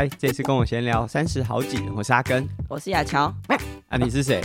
[0.00, 3.24] 嗨，这次跟我闲聊三十好几，我是阿根，我是亚乔。
[3.90, 4.40] 啊，你是谁？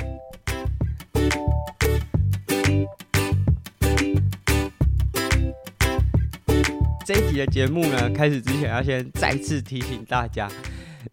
[7.05, 10.52] 这一集的节目呢，开始之前要先再次提醒大家，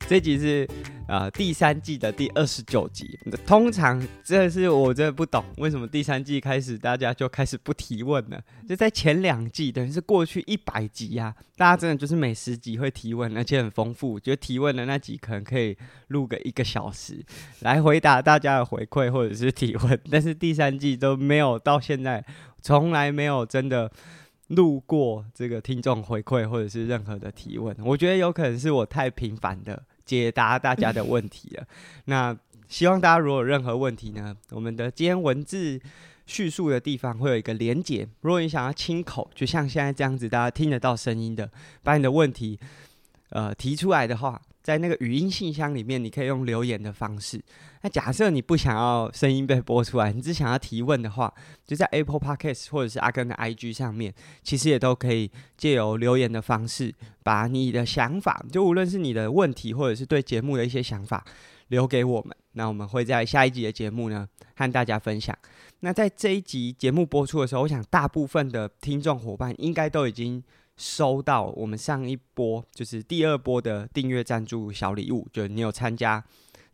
[0.08, 0.68] 这一集是。
[1.12, 8.42] 啊、第三季的第二十九集，通常这是我真的不懂，为什么第三季开始大家就开始不提问了？
[8.66, 15.76] 就在前两季，等于是过去一百集、啊，大家真的就是每十集会提问，而且很丰富，就提问的那集可能可以
[16.08, 17.22] 录个一个小时
[17.60, 22.24] 来回答大家的回馈或者是提问， 但是第三季都没有到现在，
[22.62, 23.92] 从来没有真的
[24.46, 29.82] 录过这个听众回馈或者是任何的提问，我觉得有可能是我太频繁的。
[30.04, 31.66] 解答大家的问题了。
[32.06, 32.36] 那
[32.68, 35.80] 希望大家如果有任何问题呢，我们的今天文字
[36.26, 38.08] 叙述的地方会有一个连结。
[38.20, 41.50] 如果你想要亲口，就像现在这样子，大家听得到声音的，
[41.82, 42.58] 把你的问题
[43.30, 47.42] 呃提出来的话，在那个语音信箱里面，你可以用留言的方式。
[47.82, 51.32] 那假设你不想要声音被播出来，你只想要提问的话，
[51.66, 61.24] 就在 Apple Podcast 或者是阿根的 IG 上面，其实也都可以借由留言的方式，把你的想法，就无论是你的问题或者是对节目的一些想法，
[61.68, 62.36] 留给我们。
[62.52, 65.36] 那我们会在下一集的节目呢，和大家分享。
[65.80, 70.40] 那在这一集节目播出的时候，我想大部分的听众伙伴应该都已经
[70.76, 76.24] 收到我们上一波，就是第二波的订阅赞助小礼物，就是你有参加。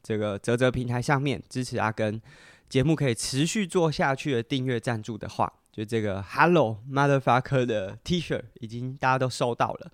[0.02, 2.20] 这个泽泽平台上面支持阿根
[2.68, 9.90] 节目可以持续做下去的订阅赞助的话，就这个 Hello Motherfucker 的 T 恤已经大家都收到了，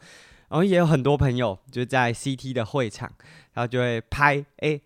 [0.48, 3.10] 然后也有很多朋友就在 CT 的会场，
[3.54, 4.80] 然后就会拍诶。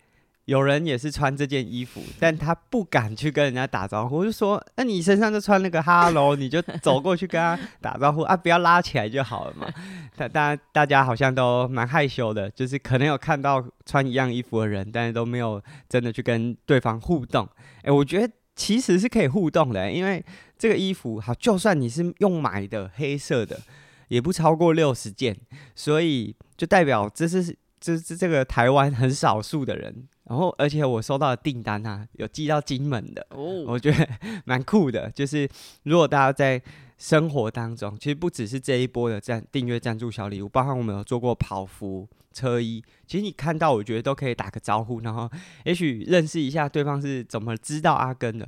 [0.49, 4.17] 有人也是穿这件衣服，但他不敢去跟人家打招呼。
[4.17, 9.71] 我就说，那你身上就穿那个哈喽，你就走过去跟他打招呼啊，不要拉起来就好了嘛。
[10.17, 17.47] 但大家大家好像都蛮害羞的，就是可能有看到穿一样衣服的人，但是都没有真的去跟对方互动。
[17.83, 20.25] 哎、我觉得其实是可以互动的、因为
[20.57, 23.59] 这个衣服好，就算你是用买的黑色的，
[24.07, 25.37] 也不超过六十件，
[25.75, 30.07] 所以就代表这是这是这个台湾很少数的人。
[30.29, 33.67] 然后，而且我收到的订单啊，有寄到金门的，oh.
[33.67, 34.07] 我觉得
[34.45, 35.09] 蛮酷的。
[35.09, 35.49] 就是
[35.81, 36.61] 如果大家在
[36.99, 45.27] 生活当中，其实不只是这一波的赞订阅赞助小礼物，包含我们有做过跑服、车衣，其实你看到，我觉得都可以打个招呼，然后
[45.65, 48.47] 也许认识一下对方是怎么知道阿根的，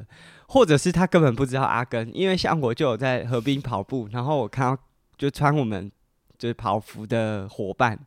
[0.49, 4.79] 或者是他根本不知道阿根，因为像我就有在河边跑步，然后我看到
[5.17, 5.91] 就穿我们
[6.37, 7.97] 就是跑服的伙伴，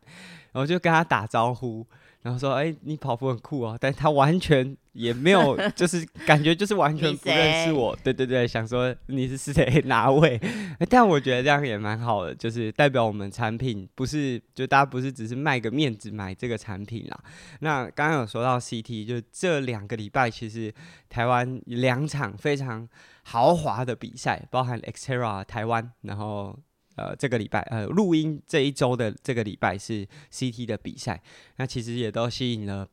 [0.53, 1.85] 然后就跟他打招呼。
[2.25, 7.95] 然后说：“哎、欸，你跑步很酷哦。”但他完全也没有， 就是感觉就是完全不认识我。
[8.03, 10.41] 对对对，想说你是谁哪位？
[10.89, 17.23] 但我觉得这样也蛮好的，就是代表我们产品不是就大家不是只是卖个面子买这个产品啦。
[17.59, 20.73] 那刚刚有说到 CT，就这两个礼拜其实
[21.07, 22.89] 台湾两场非常
[23.21, 26.57] 豪华的比赛，包含 Xterra 台湾，然后。
[26.95, 31.21] 呃，这个礼拜，呃，录音这一周的这个礼拜是 CT 的比赛，
[31.57, 32.87] 那其实也都吸引了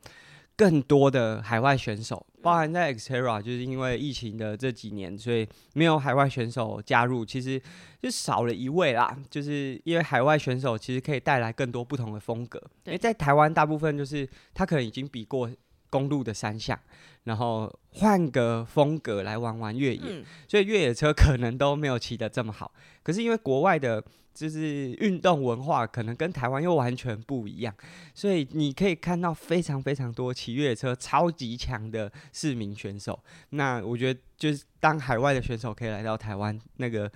[0.57, 7.61] 更多的海外选手，包含在 Xterra，就是因为疫情的这几年，所以没有海外选手加入，其实
[8.01, 9.17] 就少了一位啦。
[9.31, 15.51] 就是因为海外选手其实可以带来更多不同的风格，因为在台湾大部分就是他可能已经比过
[15.93, 16.77] 公路的三项。
[17.25, 22.73] 然后换个风格来玩玩越野，嗯，所以越野车可能都没有骑得这么好。
[23.01, 24.03] 可是因为国外的，
[24.35, 27.73] 就是运动文化可能跟台湾又完全不一样，
[28.13, 33.17] 所以你可以看到非常非常多骑越野车超级强的市民选手。
[33.51, 37.09] 那我觉得就是当海外的选手可以来到台湾，那个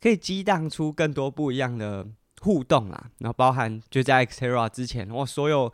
[0.00, 2.04] 可以激荡出更多不一样的
[2.40, 3.10] 互动啦。
[3.18, 5.72] 然后包含就在 Xterra 之前，我所有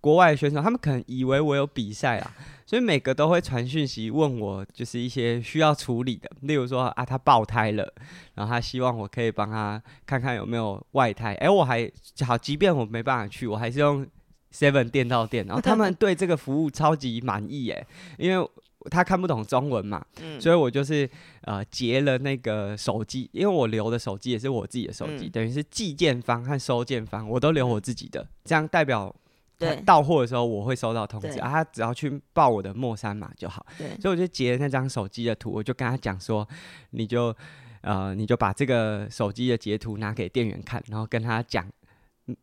[0.00, 2.34] 国外的选手，他们可能以为我有比赛啊。
[2.70, 7.92] 所以每个都会传讯息问我，就是一些需要处理的，例如说啊，他爆胎了，
[8.34, 11.34] 然后他希望我可以帮他看看有没有外胎。
[11.34, 11.90] 哎，我还
[12.24, 14.06] 好，即便我没办法去，我还是用
[14.54, 17.84] Seven 电到电， 然后他们对这个服务超级满意哎，
[18.18, 18.48] 因为
[18.88, 20.06] 他看不懂中文嘛，
[20.38, 21.10] 所以我就是
[21.40, 29.12] 呃截了那个手机，因为我留的手机也是我自己的手机，等于是寄件方和收件方我都留我自己的，这样代表。
[29.60, 33.64] 对，到货的时候我会收到通知啊，他只要去报我的末三码就好。
[33.76, 36.48] 对，所以我就截了那张手机的图，我就跟他讲说，
[36.92, 37.36] 你就
[37.82, 41.66] 呃，你就把这个手机的截图拿给店员看，然后跟他讲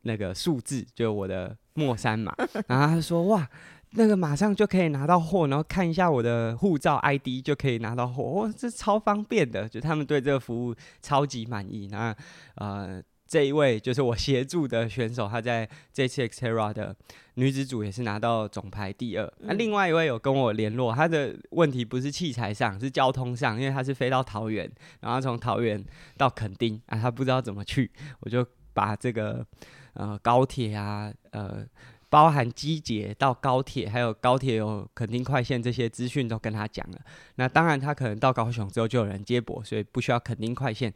[0.04, 2.32] 那个数字，就我的末三码，
[2.68, 3.50] 然后他说哇，
[3.94, 11.88] 那个马上就可以拿到货，然后看一下我的护照 ID 就可以拿到货，哇，这超方便的，就他们对这个服务超级满意。
[11.88, 12.16] 那
[12.58, 13.02] 呃。
[13.28, 16.96] 这一位就是我协助的选手，他在这次 Xterra 的
[17.36, 19.32] 女子组也是拿到总排第二。
[19.40, 24.72] 那、嗯啊、另外一位有跟我联络，他的问题不是器材上，是交通上，因为他是飞到桃园，
[25.02, 25.84] 然后从桃园
[26.18, 27.92] 到垦丁啊，他不知道怎么去，
[28.22, 29.46] 我就把这个
[29.94, 31.66] 呃高铁啊，呃
[32.10, 37.00] 包含机捷到高铁，还有高铁有垦丁快线这些资讯都跟他讲了。
[37.36, 40.94] 那当然他可能到高雄之后就有人接驳，所以不需要垦丁快线。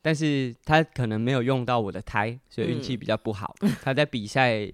[0.00, 3.54] 但是他可能没有用到我的胎，所以运气比较不好。
[3.62, 4.70] 嗯、他在比赛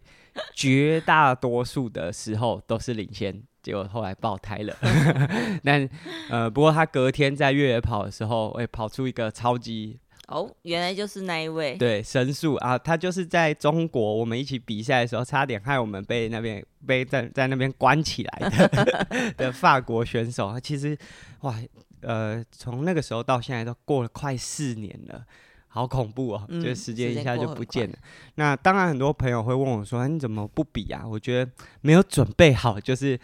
[0.55, 4.77] 绝大多数的时候都是领先，结果后来爆胎了。
[5.63, 5.89] 但
[6.31, 12.79] 呃，不过他隔天在越野跑的时候，会跑出一个超级哦，原来就是那一位对神速啊！
[12.79, 20.51] 他就是在中国我们一起比赛的时候，差点害我们被那边被在在那边关起来的 的法国选手。
[20.53, 20.97] 他其实
[21.41, 21.55] 哇。
[22.03, 25.23] 呃，从那个时候到现在都过了快四年了，
[25.69, 26.47] 好恐怖哦！
[26.49, 27.95] 嗯、就时间一下就不见了。
[28.37, 31.53] 那当然，很多朋友会问我说：“你怎么不比啊？”我觉得
[31.83, 33.21] 没有准备好，就是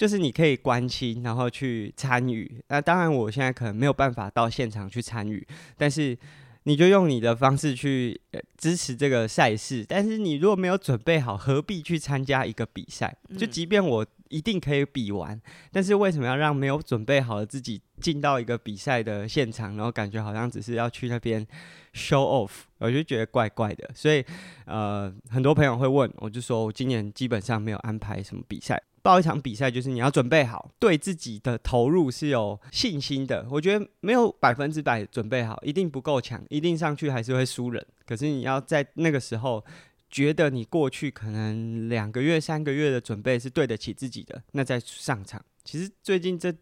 [0.00, 2.50] 就是你可以关心，然后去参与。
[2.68, 6.16] 那当然，我现在可能没有办法到现场去参与，但是
[6.62, 8.18] 你就用你的方式去
[8.56, 9.84] 支持这个赛事。
[9.86, 13.14] 但是你如果没有准备好，何必去参加一个比赛？
[13.36, 14.06] 就即便我。
[14.30, 15.36] 一定可以比完，
[15.72, 21.44] 但是为什么要让没有准备好的自己进到一个比赛的现场，然后感觉好像只是要去那边
[21.92, 23.90] show off，我就觉得怪怪的。
[23.92, 24.24] 所以，
[24.66, 33.46] 呃，很多朋友会问，我就说我今年基本上没有安排什么比赛，报一场比赛就是你要准备好，对自己的投入是有信心的。
[33.50, 37.86] 我觉得没有百分之百准备好，一定不够强，一定上去还是会输人。
[38.06, 39.64] 可是你要在那个时候。
[40.12, 45.40] 觉得你过去可能两个月、三个月的准备是对得起自己的，那再上场。
[45.62, 46.52] 其实最近这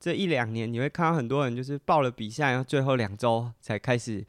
[0.00, 4.26] 这一两年，你会看到很多人就是报了比赛，然后最后两周才开始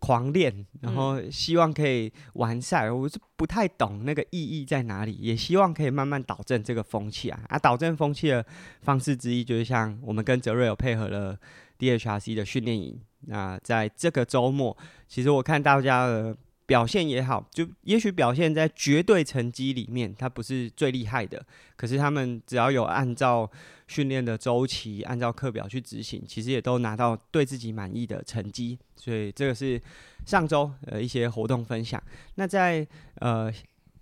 [0.00, 2.86] 狂练，然后希望可以完赛。
[2.88, 7.40] 嗯、我是不太懂那个意义在哪里，也希望可以慢慢导正这个风气啊。
[7.48, 8.44] 啊，导正风气的
[8.82, 11.38] 方式之一，就是像我们跟泽瑞有配合了
[11.78, 13.00] DHRC 的训练营。
[13.26, 14.76] 那在这个周末，
[15.06, 16.36] 其实我看大家的。
[16.70, 21.44] 表现也好，就也许表现在绝对成绩里面，他不是最厉害的。
[21.74, 23.50] 可是他们只要有按照
[23.88, 28.78] 训练的周期，按照课表去执行，其实也都拿到对自己满意的成绩。
[28.94, 29.82] 所以这个是
[30.24, 32.00] 上周呃一些活动分享。
[32.36, 32.86] 那在
[33.16, 33.52] 呃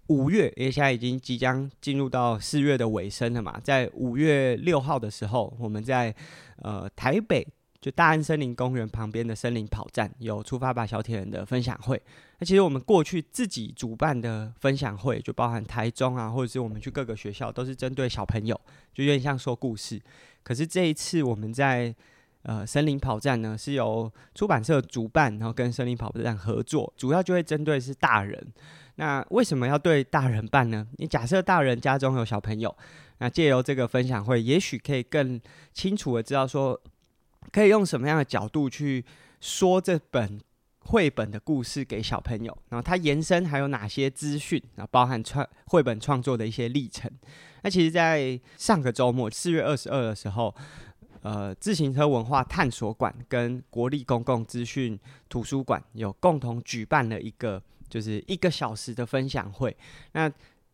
[0.08, 6.14] 五月，因为现在已经即将进入到四月的尾声了嘛，在五月六号的时候，我们在
[6.58, 7.48] 呃台北。
[7.80, 12.00] 就大安森林公园旁边的森林跑站有出发吧小铁人的分享会。
[12.40, 18.60] 那其实我们过去自己主办的分享会，就包含台中啊，或者是我们去各个学校，都是针对小朋友，
[18.92, 20.00] 就有点像说故事。
[20.42, 21.94] 可是这一次我们在
[22.42, 28.44] 呃森林跑站呢，是由出版社主办，然后跟森林跑站合作，主要就会针对是大人。
[28.96, 30.84] 那为什么要对大人办呢？
[30.96, 32.76] 你假设大人家中有小朋友，
[33.18, 35.40] 那借由这个分享会，也许可以更
[35.72, 36.80] 清楚的知道说。
[37.52, 39.04] 可以用什么样的角度去
[39.40, 40.40] 说这本
[40.80, 42.56] 绘本的故事给小朋友？
[42.70, 44.62] 然后它延伸还有哪些资讯？
[44.76, 47.10] 然后包含创绘本创作的一些历程。
[47.62, 50.54] 那其实，在上个周末四月二十二的时候，
[51.22, 59.76] 呃，自行车文化探索馆跟国立公共资讯图书馆有共同举办了一个，就是一个小时的分享会。
[60.12, 60.30] 那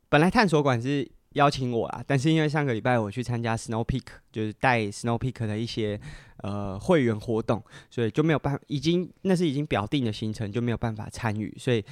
[0.09, 5.99] 本来探索馆是邀请我啊，但是因为上个礼拜我去参加 Snow Peak，就是带 Snow Peak 的一些
[6.45, 11.83] 呃会员活动，所以就没有办法，已经那是已经表定的行程，就没有办法参与，所以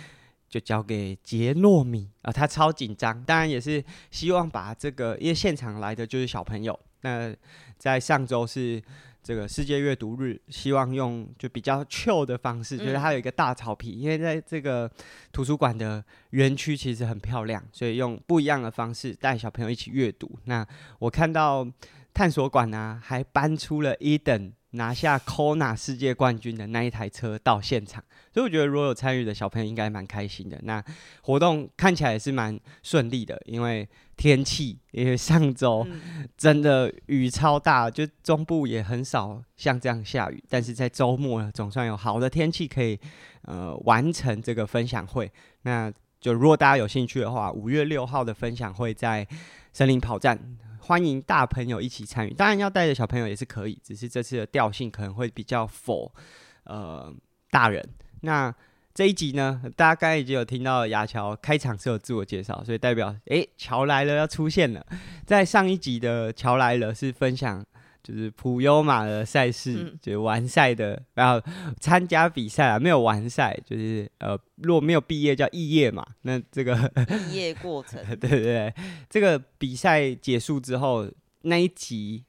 [0.48, 7.34] 就交给杰糯米啊，他超紧张，当然也是希望把这个，因为现场来的就是小朋友，那
[7.78, 8.82] 在上周是。
[9.24, 14.90] 这个世界阅读日，希望用就比较 chill 的方式，就是它有一个大草皮，因为在这个
[15.30, 20.28] 图书馆的园区其实很漂亮，所以用不一样的方式带小朋友一起阅读。
[20.46, 20.66] 那
[20.98, 21.64] 我看到
[22.14, 24.52] 探索馆呢、啊，还搬出了 Eden。
[24.74, 28.02] 拿下 Kona 世界冠军的那一台车到现场，
[28.32, 30.58] 所以我觉得如果有参与的小朋友应该蛮开心的。
[30.62, 30.82] 那
[31.20, 35.86] 活动看起来也是蛮顺利的，因为天气，因为上周
[36.38, 42.98] 真的雨超大，就中部也很少像这样下雨，但是在周末总算有好的天气可以
[43.42, 45.30] 呃完成这个分享会。
[45.64, 49.28] 那就如果大家有兴趣的话，五月六号的分享会在
[49.74, 50.56] 森林跑站。
[50.84, 56.12] 欢迎大朋友一起参与，当然要带着小朋友也是可以，只是这次的调性可能会比较否
[56.64, 57.14] 呃
[57.50, 57.88] 大人。
[58.22, 58.52] 那
[58.92, 64.84] 这一集呢，大家刚才已经有听到牙乔开场是有自我介绍，所以代表诶乔来了要出现了。
[65.24, 67.64] 在上一集的乔来了是分享
[68.02, 71.40] 就是普悠玛的赛事，嗯、就是完赛的，然后
[71.80, 76.74] 参加比赛啊，没有完赛，就是呃，如果没有毕业叫肄业嘛，那这个
[77.06, 78.74] 毕业过程， 对对对，
[79.08, 81.08] 这个比赛结束之后
[81.42, 82.24] 那一集。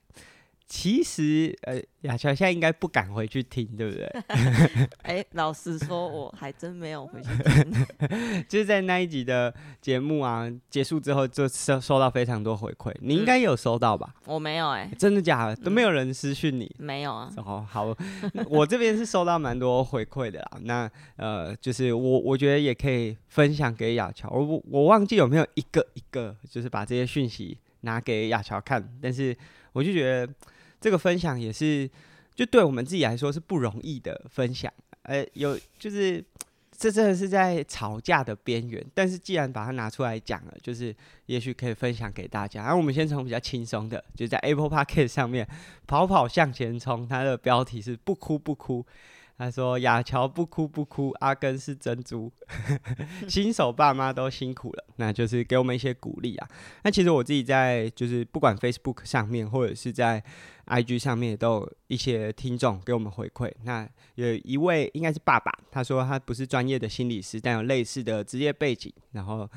[0.75, 4.06] 其实，呃，雅乔现在应该不敢回去听，对不对？
[5.03, 8.44] 哎、欸，老实说，我还真没有回去听。
[8.50, 12.92] 就是在那一集的节目啊结束之后，就收收到非常多回馈。
[13.01, 14.15] 你应该有收到吧？
[14.25, 15.56] 我没有、欸，哎，真的假的？
[15.58, 16.86] 都没有人私讯你、嗯？
[16.86, 17.32] 没有啊。
[17.38, 17.96] 哦，好，
[18.50, 20.58] 我这边是收到蛮多回馈的啦。
[20.63, 24.27] 那呃，就是我我觉得也可以分享给雅乔。
[24.32, 29.38] 我我忘记有没有一个一个，就是把这些讯息拿给雅乔看，但是
[29.74, 30.27] 我就觉得。
[30.84, 31.90] 这个分享也是，
[32.36, 34.70] 就对我们自己来说是不容易的分享。
[35.04, 36.22] 呃，有就是
[36.78, 40.94] 这真的是在吵架的边缘，但是既然把它拿出来讲了，就是
[41.28, 42.63] 也许可以分享给大家。
[42.63, 45.48] 然后我们先从比较轻松的，就在 Apple Podcast 上面
[45.88, 48.86] 跑跑向前冲，它的标题是不哭不哭。
[49.36, 52.32] 他说：“雅乔不哭不哭，阿根是珍珠。
[53.28, 56.48] 新手爸妈都辛苦了，那就是给我们一些鼓励啊。
[56.84, 60.24] 那其实我自己在就是不管 Facebook 上面或者是在
[60.68, 63.52] IG 上面，都有一些听众给我们回馈。
[63.63, 69.50] 那有一位应该是爸爸，他说他不是专业的心理师，但有类似的职业背景，然后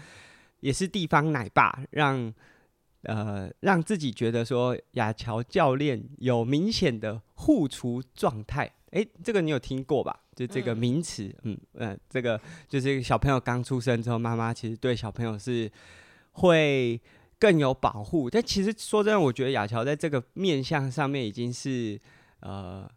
[0.60, 2.32] 也是地方奶爸，让
[3.02, 10.18] 呃让自己觉得说雅乔教练有明显的护雏状态。”哎、欸，这个你有听过吧？
[10.34, 15.70] 就这个名词，嗯嗯、呃，这个就是小朋友刚出生之后，妈妈其实对小朋友是
[16.32, 17.00] 会
[17.38, 18.30] 更有保护。
[18.30, 22.00] 但其实说真的，我觉得亚乔在这个面相上面已经是
[22.40, 22.88] 呃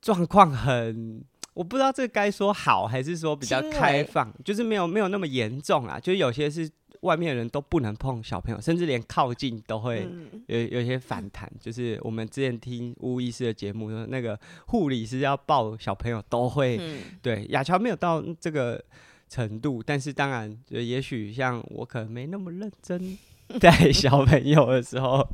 [0.00, 6.70] 状况很，我不知道这个该说好还是说比较开放，就是没有没有那么严重啊，就是有些是。
[7.02, 10.08] 外面的人都不能碰小朋友，甚至连靠近都会
[10.46, 11.50] 有有些反弹。
[11.60, 16.80] 就是我们之前听巫医师的节目，说那个护理师要抱小朋友都会。
[17.22, 18.82] 对，亚乔没有到这个
[19.28, 23.18] 程度，但是当然，就也许像我可能没那么认真
[23.60, 25.26] 带小朋友的时候，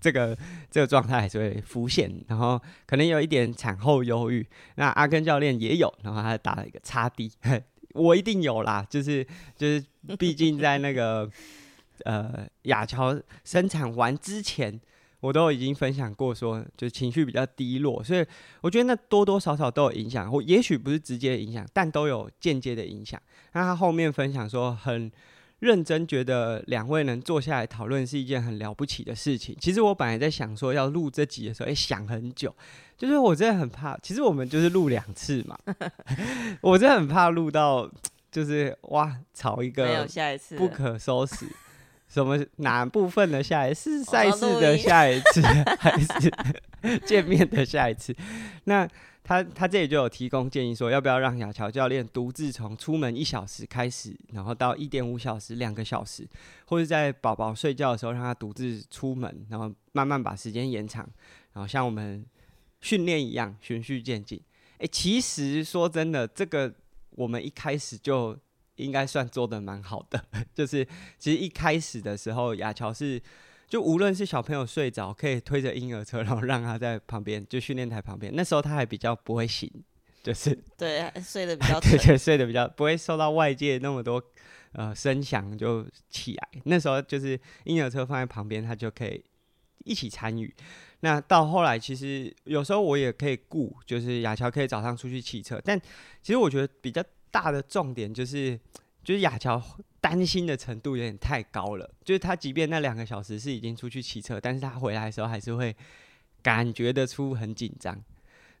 [0.00, 0.36] 这个
[0.70, 4.46] 这个状态还是会浮现，然后可能有一点产后忧郁。
[4.76, 7.30] 那阿根教练也有，然后他打了一个叉 D。
[7.94, 9.24] 我一定有啦，就是
[9.56, 9.84] 就是，
[10.18, 11.30] 毕竟在那个
[12.04, 14.80] 呃雅乔生产完之前，
[15.20, 18.24] 我都已经分享过说，就情绪比较低落，所以
[18.60, 23.20] 我觉得那多多少少都有影响，或也许不是直接影响，但都有间接的影响。
[23.52, 25.10] 那他后面分享说很。
[25.60, 29.56] 认真觉得两位能坐下来讨论是一件很了不起的事情。
[29.60, 32.54] 其实我本来在想说要录这集的时候，哎，想很久，
[32.98, 33.96] 就是我真的很怕。
[34.02, 35.58] 其实我们就是录两次嘛，
[36.60, 37.90] 我真的很怕录到
[38.32, 41.46] 就是哇，吵一个没有下一次不可收拾。
[42.08, 43.98] 什么哪部分的下一次？
[43.98, 45.40] 是赛事的下一次，
[45.78, 48.14] 还是 见面的下一次？
[48.64, 48.88] 那。
[49.30, 56.28] 他他这里就有提供建议说，要不要让雅乔教练独自从出门一小时开始，然后到一点五小时、两个小时，
[56.66, 61.08] 或者在宝宝睡觉的时候让他独自出门，然后慢慢把时间延长，
[61.52, 62.26] 然后像我们
[62.80, 64.42] 训练一样循序渐进。
[64.78, 66.74] 诶，其实说真的，这个
[67.10, 68.36] 我们一开始就
[68.74, 70.20] 应该算做得蛮好的，
[70.52, 70.84] 就是
[71.20, 73.22] 其实一开始的时候，雅乔是。
[73.70, 78.32] 就无论是小朋友睡着，可以推着婴儿车，然后让他在旁边，就训练台旁边。
[78.34, 79.70] 那时候他还比较不会醒，
[80.24, 84.20] 就是对睡得比较 对对，睡得比较不会受到外界那么多
[84.72, 86.48] 呃声响就起来。
[86.64, 89.24] 那时候就是婴儿车放在旁边，他就可以
[89.84, 90.52] 一起参与。
[91.02, 95.62] 那到后来，其实有时候我也可以顾，就是雅乔可以早上出去骑车。
[95.64, 95.80] 但
[96.20, 97.00] 其实我觉得比较
[97.30, 98.58] 大的重点就是，
[99.04, 99.62] 就是雅乔。
[100.02, 105.76] 担心的程度有点太高了，就是他即便那两个小时是已经出去骑车，但是他回来的时候还是会
[106.42, 108.02] 感觉得出很紧张。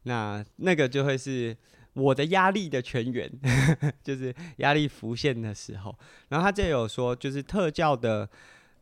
[0.02, 1.56] 那那个就会是
[1.94, 3.26] 我的压力的泉源，
[4.04, 5.98] 就是压力浮现的时候。
[6.28, 8.28] 然后他这有说，就是特教的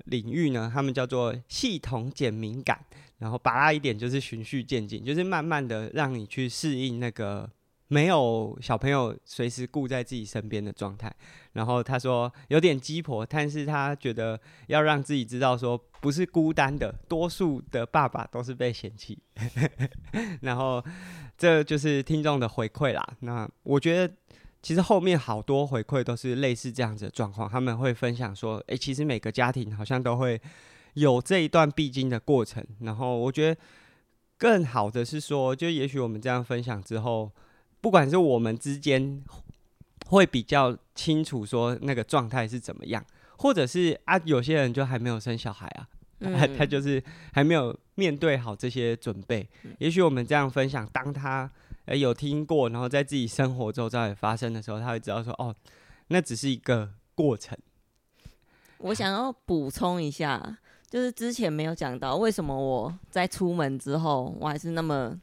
[0.06, 2.84] 领域呢，他们叫做系统减敏感，
[3.18, 7.48] 然后拔拉一点就是循序渐进，就是慢慢的让你去适应那个。
[7.88, 11.10] 没有小朋友随时顾在自己身边的状态，
[11.54, 19.18] 然后他说有点鸡婆，但是他觉得要让自己知道说不是孤单的，多数的爸爸都是被嫌弃，
[20.42, 20.84] 然后
[21.38, 23.02] 这就是听众的回馈啦。
[23.20, 24.14] 那我觉得
[24.62, 30.38] 其实后面好多回馈都是类似这样子的状况，他们会分享说，诶，其实每个家庭好像都会
[30.92, 32.62] 有这一段必经的过程。
[32.80, 33.58] 然后我觉得
[34.36, 37.32] 更好的是说，就也许我们这样分享之后。
[37.80, 39.22] 不管是我们之间
[40.06, 43.04] 会比较清楚说那个状态是怎么样，
[43.36, 45.88] 或者是啊，有些人就还没有生小孩啊，
[46.56, 49.48] 他、就是还没有面对好这些准备。
[49.64, 51.50] 嗯、也许我们这样分享，当他
[51.84, 55.54] 呃有听过，然后在自己生活周遭也发生的时候，他会知道说哦，
[56.08, 57.56] 那只是一个过程。
[58.78, 60.58] 我想要补充一下，
[60.88, 65.16] 就是之前没有讲到，为什么我在出门之后，我还是那么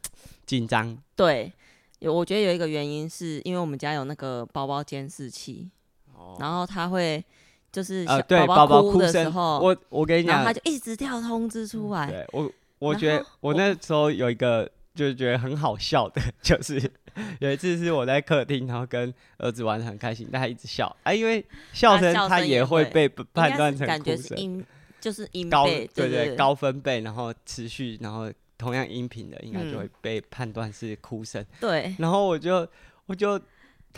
[0.44, 0.96] 紧张？
[1.14, 1.52] 对，
[2.00, 5.70] 有我觉得有一个原因是因为我们家有那个包包监视器，
[6.14, 7.24] 哦、然后他会。
[7.72, 12.10] 就是小宝宝哭的时候，呃、我我跟你讲，他就一直跳通知出来。
[12.10, 16.80] 对我，我觉得我那时候有一个就是觉得很好笑的，就是
[17.38, 24.64] 有一次是我在客厅，然后跟儿子玩的很开心，但他一直笑啊，因为笑声他也会被判断成哭声，音
[24.98, 31.44] 就是音高，对对对，高分贝，然后持续，然后同样音频的应该就会被判断是哭声。
[31.60, 32.68] 对，然后我就
[33.06, 33.40] 我就。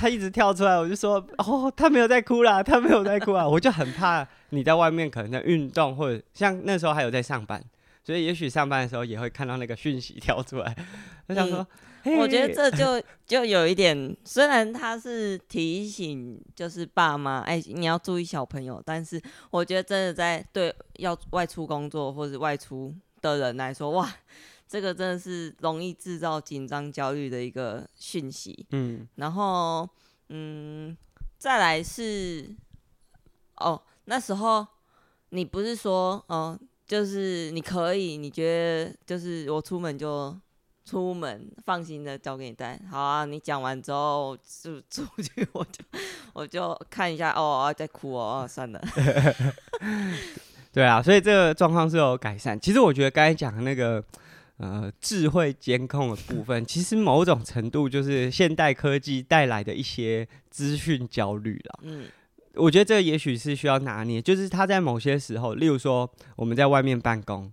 [0.00, 7.60] 他一直跳出来，我就说：“哦，他没有在哭啦，他没有在哭啊！” 我就很怕你在外面可能在运动，或者像那时候还有在上班，
[8.04, 10.76] 所以也许上班的时候也会看到那个讯息跳出来。
[11.26, 11.66] 我想说，
[12.04, 24.12] 嗯、我觉得这就就有一点，虽然他是提醒，就是爸妈，哎，你要注意小朋友，但是我觉得真的在对要外出工作或者外出的人来说，哇。
[24.70, 29.88] 这个真的是容易制造紧张焦虑的一个讯息，嗯，然后，
[30.28, 30.94] 嗯，
[31.38, 32.54] 再来是，
[33.56, 34.66] 哦，那时候
[35.30, 38.44] 你不是说，哦，就是你可以，你觉
[38.84, 40.38] 得就是我出门就
[40.84, 45.82] 出门，放心的交给你带，好啊，你讲完之后就出去，我就
[46.34, 48.78] 我就看一下，哦，在哭哦，哦，算了，
[50.78, 52.58] 对啊，所以这个状况是有改善。
[52.61, 54.04] 其实我觉得刚才讲的那个。
[54.61, 61.78] 呃，智慧监控的部分，其实某种程度就是现代科技带来的一些资讯焦虑了。
[61.85, 62.06] 嗯，
[62.54, 67.49] 我觉得这个也许是需要拿捏，就是他在某些时候，例如说我们在外面办公，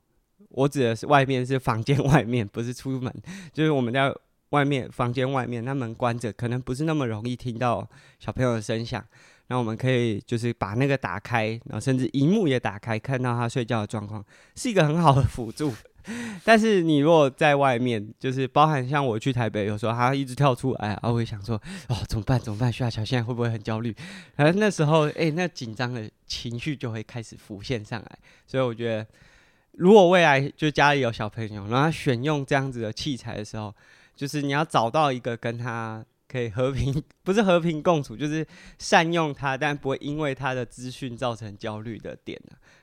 [0.50, 3.13] 我指的是外面是房间外面，不是出门，
[3.53, 4.12] 就是我们在
[4.50, 9.06] 外面房间外面，那门关着，可能不是那么容易听到小朋友的声响。
[9.47, 14.23] 那我们可以就是把那个打开，然后甚至荧幕也打开，看到他睡觉的状况，
[14.55, 15.73] 是一个很好的辅助。
[16.43, 22.39] 但是你如果在外面，就是包含像我去台北，有时候他一直跳出来，然后我会想说，哦，怎么办？
[22.39, 22.71] 怎么办？
[22.71, 23.95] 徐亚乔现在会不会很焦虑？
[24.36, 28.19] 然后那时候，哎，那紧张的情绪就会开始浮现上来。
[28.45, 29.08] 所以我觉得，
[29.71, 33.73] 如果未来就家里有小朋友，然后他选用这样子的器材的时候，
[34.15, 36.05] 就是你要找到一个跟他
[36.36, 38.45] 可以和平， 不是和平共处，就是
[38.78, 42.38] 善用它，但不会因为他的资讯造成焦虑的点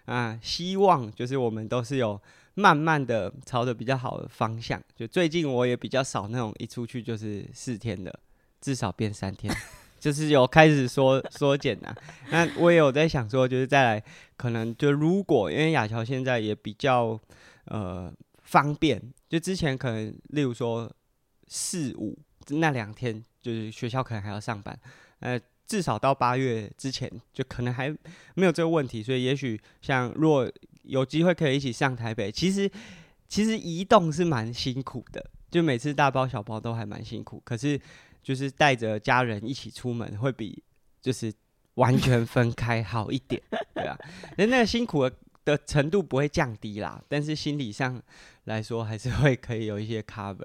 [0.07, 2.21] 啊，希望就是我们都是有。
[2.55, 8.13] 慢慢的朝着比较好的方向，就最近我也比较少那种一出去就是四天的，
[8.61, 9.51] 至少变三天，
[9.99, 11.95] 就是有开始缩 缩减呐。
[12.31, 14.05] 那我也有在想说，就是再来
[14.37, 17.19] 可能就如果因为亚乔现在也比较
[17.65, 18.13] 呃
[18.43, 20.93] 方便，就之前可能例如说
[21.49, 24.79] 四五那两天就是学校可能还要上班，
[25.21, 27.95] 呃至少到八月之前就可能还
[28.35, 30.51] 没有这个问题，所以也许像若。
[30.85, 32.69] 有机会可以一起上台北，其实
[33.29, 37.41] 其实移动是蛮辛苦的，就每次大包小包都还蛮辛苦。
[37.45, 37.81] 可是
[38.21, 40.61] 就是带着家人一起出门，会比
[41.01, 41.33] 就是
[41.75, 43.41] 完全分开好一点，
[43.73, 43.97] 对啊。
[44.37, 48.03] 那那个辛苦的的程度不会降低啦，但是心理上
[48.47, 50.45] 来说还是会可以有一些 cover。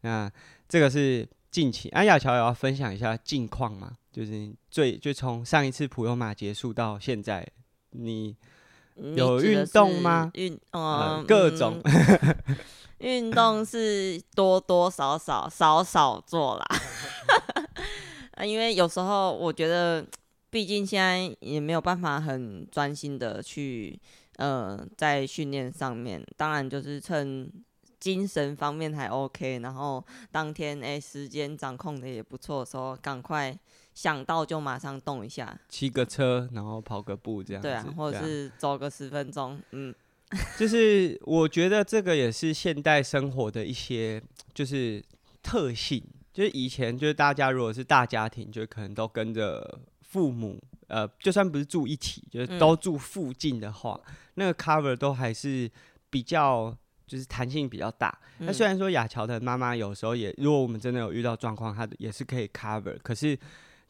[0.00, 0.28] 那
[0.68, 7.46] 这个是近期，安、啊、亚乔也要分享一下近况嘛，就是最就从上一次普悠马结束到现在，
[7.90, 8.36] 你。
[9.16, 10.30] 有运动吗？
[10.34, 11.80] 运，嗯，各种
[12.98, 16.66] 运动是多多少少少少做啦。
[18.32, 20.04] 啊 因为有时候我觉得，
[20.50, 23.98] 毕竟现在也没有办法很专心的去，
[24.36, 26.22] 呃，在训练上面。
[26.36, 27.50] 当然就是趁
[28.00, 33.56] 精神方面还 OK，然后当天哎、欸、时间掌控的也不错的时候，赶快。
[33.92, 39.94] 想到就马上动一下，骑个车，然后跑个步这样子，对啊，或者是走个十分钟，嗯，
[40.56, 44.22] 就是我觉得这个也是现代生活的一些
[44.54, 45.04] 就是
[45.42, 55.70] 特性，就是以前就是大家如果是大家庭，就可能都跟着父母，呃，就算不是住一起，就是都住附近的话，嗯、那个 cover 都还是
[56.08, 56.74] 比较
[57.10, 58.16] 就是弹性比较大。
[58.38, 63.36] 那、嗯、虽然说亚乔的妈妈有时候也，如果我们真的有遇到状况，她也是可以 cover，可是。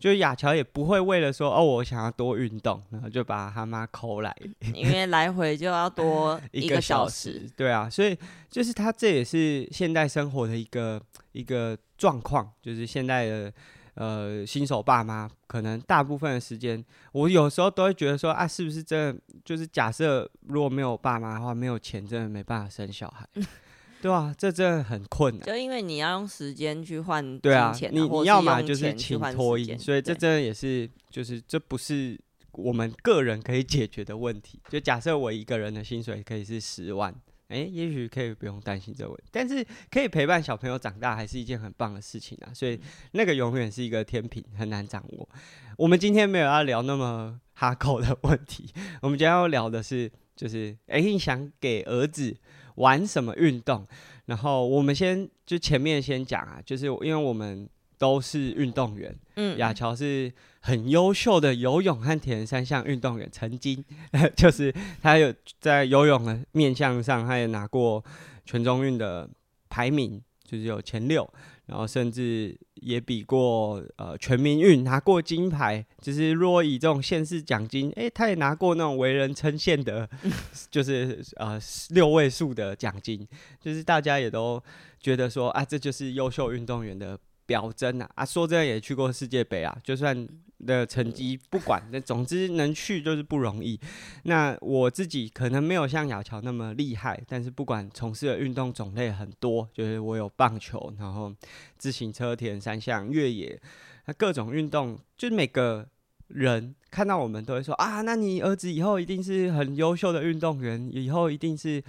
[0.00, 4.34] 就是亚乔也不会为了说哦，我想要多运动，然后就把他妈抠来，
[4.72, 7.34] 因为来回就要多 一个小时。
[7.34, 8.16] 小时对啊，所以
[8.48, 10.98] 就是他这也是现代生活的一个
[11.32, 13.52] 一个状况，就是现代的
[13.94, 23.28] 呃新手爸妈，可能大部分的时间，我有时候都会觉得说啊，是不是真的就是假设如果没有爸妈的话，没有钱，真的没办法生小孩。
[24.02, 25.46] 对啊，这真的很困难。
[25.46, 32.18] 就因为你要用时间去换金钱，对啊，你你要嘛就是请托婴，所以这真的也是，就是这不是
[32.52, 34.58] 我们个人可以解决的问题。
[34.70, 37.14] 就假设我一个人的薪水可以是十万，
[37.50, 39.24] 哎，也许可以不用担心这个问题。
[39.30, 42.54] 但是可以陪伴小朋友长大，还是一件很棒的事情啊。
[42.54, 42.80] 所以
[43.12, 45.28] 那个永远是一个天平，很难掌握。
[45.76, 52.36] 我们今天没有要聊那么哈口的问题，我们今天要聊的是，就是哎，你想给儿子。
[52.76, 53.86] 玩什么运动？
[54.24, 57.68] 然后我们先就前面先讲啊，就是因为我们
[58.00, 63.84] 都是运动员，嗯，雅乔是很优秀的游泳和铁人三项运动员，曾经
[64.34, 68.02] 就是他有在游泳的面向上，他也拿过
[68.46, 69.28] 全中运的
[69.68, 71.30] 排名，就是有前六。
[71.66, 80.08] 然后甚至也比过呃全民运拿过金牌，就是若以这种现世奖金，诶，他也拿过那种为人称羡的，
[80.68, 81.60] 就是呃
[81.90, 83.24] 六位数的奖金，
[83.60, 84.60] 就是大家也都
[84.98, 87.16] 觉得说啊，这就是优秀运动员的
[87.50, 90.28] 表征啊啊，说真的也去过世界杯啊，就算。
[90.66, 93.80] 的成绩不管，那总之能去就是不容易。
[94.24, 101.34] 那我自己可能没有像雅乔那么厉害，但是不管从事的运动种类很多，就是我有棒球，然后
[101.78, 103.58] 自行车、田三项、越野，
[104.04, 105.88] 那各种运动，就是每个
[106.28, 111.82] 人看到我们都会说啊，那你儿子以后一定是很优秀的运动员，以后一定是。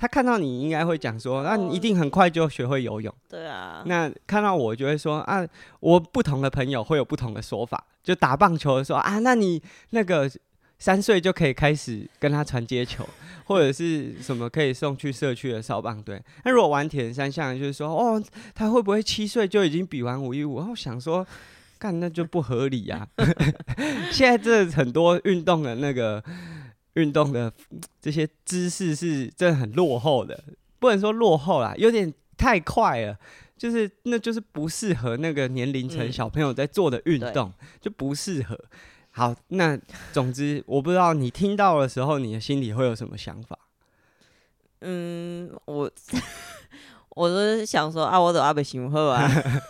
[0.00, 3.12] 他看到你应该会讲说，那你一定很快就学会游泳。
[3.28, 3.82] 对啊。
[3.84, 5.44] 那看到我就会说啊，
[5.80, 7.84] 我不同的朋友会有不同的说法。
[8.04, 10.30] 就打棒球的时候啊，那你那个
[10.78, 13.04] 三岁就可以开始跟他传接球，
[13.44, 16.22] 或者是什么可以送去社区的少棒队。
[16.44, 18.22] 那如果玩铁人三项，就是说哦，
[18.54, 20.58] 他会不会七岁就已经比完五一五？
[20.58, 21.26] 然后想说，
[21.76, 23.04] 干那就不合理啊。
[24.12, 26.22] 现在这很多运动的那个。
[26.94, 27.52] 运动的
[28.00, 30.42] 这些知识是真的很落后的，
[30.78, 33.16] 不能说落后啦，有点太快了，
[33.56, 38.58] 就是那就是不适合那个年龄层小朋友在做的运动，嗯、就不适合。
[39.10, 39.78] 好，那
[40.12, 43.58] 总之我不知道你听到的时候，你的心里会有什么想法？
[44.80, 45.90] 嗯，我
[47.10, 49.28] 我是想说啊，我走阿北行后啊，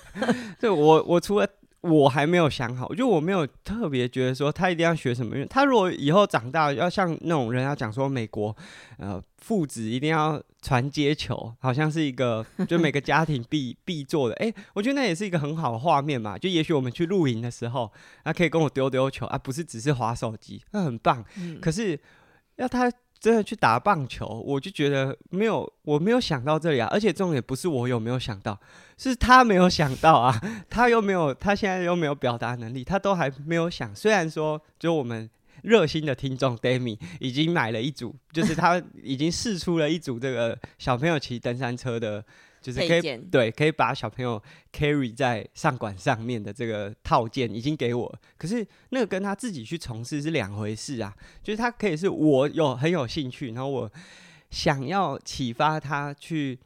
[0.60, 1.48] 对我我除了。
[1.80, 5.46] 我还没有想好，就我没有特别觉得说他一定要学什么。
[5.46, 8.54] 他如果以后长大要像那种人，要讲说美国
[8.98, 14.34] 呃父子一定要传接球，好像是一个 就每个家庭必必做的。
[14.36, 16.36] 哎、欸，我觉得那也是一个很好的画面嘛。
[16.36, 17.92] 就也许我们去露营的时候，
[18.24, 21.24] 他可以跟我丢丢球啊，不是只是划手机，那很棒。
[21.36, 21.98] 嗯、可是
[22.56, 22.92] 要他。
[23.20, 26.88] 真的去打棒球，我就觉得没有，我没有想到这里啊！
[26.90, 28.58] 而且重点不是我有没有想到，
[28.96, 30.40] 是他没有想到啊！
[30.70, 33.94] 他又没有，他现在又没有表达能力，他都还没有想。
[33.94, 35.28] 虽然说，就我们
[35.62, 42.24] 热心的听众 dami 已经买了一组，就是他已经试出了一组这个小朋友骑登山车的。
[42.68, 51.16] 就是可以对，可以把小朋友 carry 在上管上面的这个套件已经给我，可是那个跟他自己去从事是两回事啊。
[51.42, 53.90] 就是他可以是我有很有兴趣，然后我
[54.50, 56.58] 想要启发他去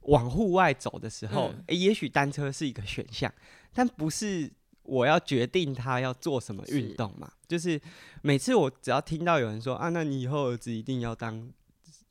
[0.00, 3.32] 往户外走的时候，嗯欸、也许单车是一个选项，
[3.72, 4.50] 但不是
[4.82, 7.30] 我要决定他要做什么运动嘛。
[7.46, 7.80] 就是
[8.22, 11.48] 每次我只要听到有人说啊，那你以后儿子一定要当。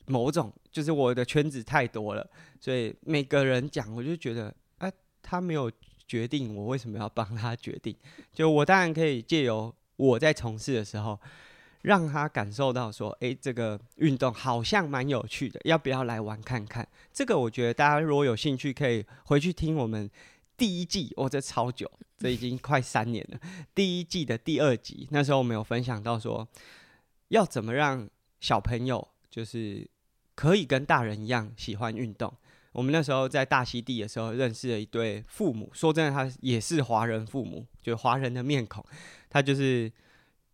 [0.08, 2.26] 某种就是我的圈子太多了，
[2.62, 5.70] 所以每个人讲，我就觉得，哎、啊，他没有
[6.08, 7.94] 决定，我为什么要帮他决定？
[8.34, 11.20] 就我当然可以借由我在从事的时候，
[11.82, 16.88] 让他感受到说，哎、这个运动好像蛮有趣的，要不要来玩看看？
[17.12, 20.10] 这个我觉得大家如果有兴趣，可以回去听我们
[20.56, 23.40] 第一季，哦，这超久，这已经快三年了，
[23.76, 26.48] 第一季的第二集，那时候我们有分享到说，
[27.28, 29.86] 要怎么让小朋友就是。
[30.38, 32.32] 可以跟大人一样喜欢运动。
[32.72, 38.86] 我们那时候在大溪地的时候认识了一对父母，说真的，他也是华人父母，就华人的面孔。
[39.32, 39.92] 他就是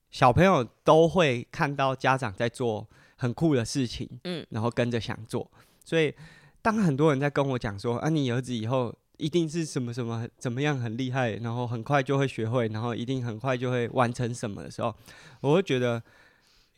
[0.09, 5.51] 小朋友都会看到家长在做很酷的事情，嗯，然后跟着想做。
[5.83, 6.15] 所以
[6.61, 14.95] 当很多人在跟我讲说啊，你儿子以后一定是什么什么怎么样很厉害，然后很快就会学会，然后一定很快就会完成什么的时候，
[15.41, 16.01] 我会觉得。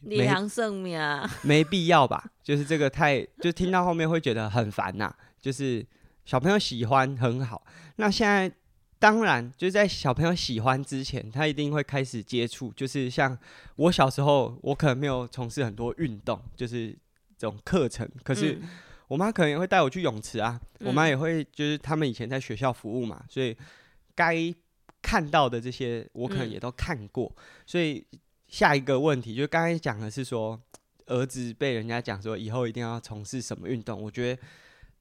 [0.05, 2.31] 李阳胜命啊， 没必要吧？
[2.43, 5.17] 就是这个太，就听到后面会觉得很烦呐、啊。
[5.39, 5.85] 就是
[6.25, 7.65] 小朋友喜欢很好，
[7.97, 8.51] 那现在
[8.97, 12.71] 当然就是在小朋友喜欢之前，他一定会开始接触。
[12.75, 13.37] 就是像
[13.75, 16.91] 我小时候，我可能没有从事很多运动，就是
[17.37, 18.09] 这种课程。
[18.23, 18.59] 可是
[19.07, 23.55] 我妈可能也会带我去泳池啊，我妈也会，就是他们以前在学校服务嘛，所以
[24.15, 24.53] 该。
[25.01, 27.31] 看到的这些，我可能也都看过。
[27.37, 28.03] 嗯、所以
[28.55, 30.57] 下一个问题，就刚才讲的是说，
[31.07, 34.41] 儿子被人家讲说以后一定要从事什么运动，我觉得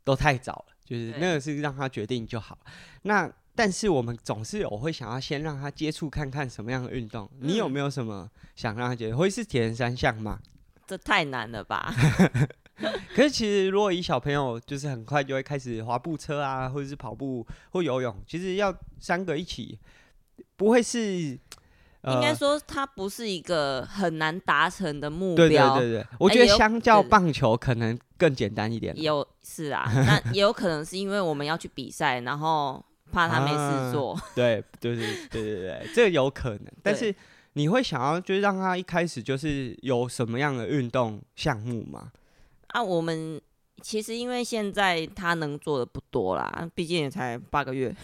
[0.03, 2.59] 都太早了，就是那个是让他决定就好。
[3.03, 7.31] 那但是我们总是有会想要先让他接触看看什么样的运动。
[7.35, 10.41] 嗯、你有没有什么想让他觉得会是铁人三项吗？
[10.85, 11.95] 这太难了吧！
[13.15, 19.79] 可是其实如果以小朋友，就是很快就会开始滑步车啊，或者是跑步或游泳，其实要三个一起，
[20.57, 21.39] 不会是。
[22.05, 25.47] 呃、应该说，它不是一个很难达成的目标。
[25.47, 28.95] 对对对对，我觉得相较棒球可能更简单一点。
[29.01, 34.13] 有是啊， 那也有可能是因为我们要去比赛，然后怕他没事做。
[34.17, 36.67] 啊、对对对对对对，这个有可能。
[36.83, 37.15] 但是
[37.55, 42.13] 你会想要就是让他一开始就是有什么样的运动项目吗？
[42.69, 43.41] 啊，我们。
[43.85, 47.95] 其实因为现在他能做的不多啦，毕竟也才八个月，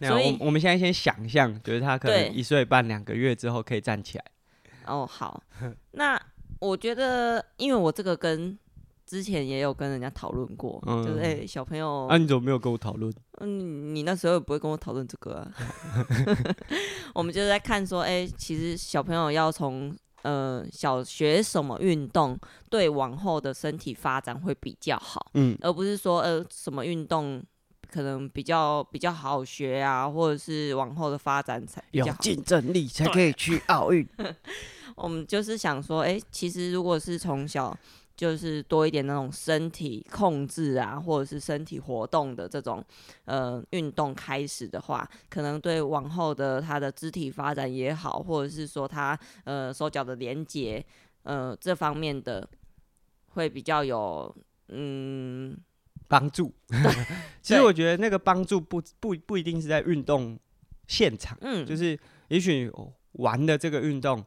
[0.00, 4.24] 所以我我们现在先想象，就是他可能一岁半两个月之后可以站起来。
[4.84, 5.40] 哦，好，
[5.92, 6.20] 那
[6.58, 8.58] 我觉得，因为我这个跟
[9.06, 13.14] 之前也有跟人家讨论过，嗯、就是哎、欸，小朋友，啊，你怎么没有跟我讨论？
[13.40, 15.52] 嗯，你那时候也不会跟我讨论这个啊。
[17.14, 19.96] 我们就是在看说，哎、欸，其实小朋友要从。
[20.22, 22.38] 呃，小学什么运动
[22.70, 25.30] 对往后的身体发展会比较好？
[25.34, 27.42] 嗯，而不是说呃什么运动
[27.90, 34.06] 可能比较比较好学啊，或者是往后的发展才比较竞争力才可以去奥运。
[34.96, 37.76] 我们就是想说，哎、欸，其实如果是从小。
[38.18, 42.84] 就是多一点那种身体控制啊，或者是身体活动的这种
[43.26, 50.84] 呃运动开始的话，可能对往后的他的肢体发展也好，或者是说他呃手脚的连接
[51.22, 52.44] 呃这方面的
[53.28, 54.34] 会比较有
[54.70, 55.56] 嗯
[56.08, 56.52] 帮助。
[57.40, 60.36] 其实我觉得那个帮助不不不一定是在运动
[60.88, 62.68] 现场，嗯，就是也许
[63.12, 64.26] 玩的这个运动。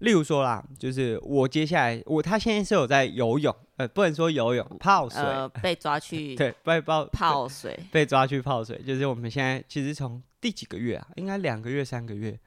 [0.00, 11.06] 例如说啦，就是我接下来我他现在是有在游泳，呃，不能说游泳，泡水，呃， 被抓去 对，被泡泡水，被抓去泡水，就是我们现在其实从第几个月啊？
[11.16, 12.38] 应该两个月、三个月，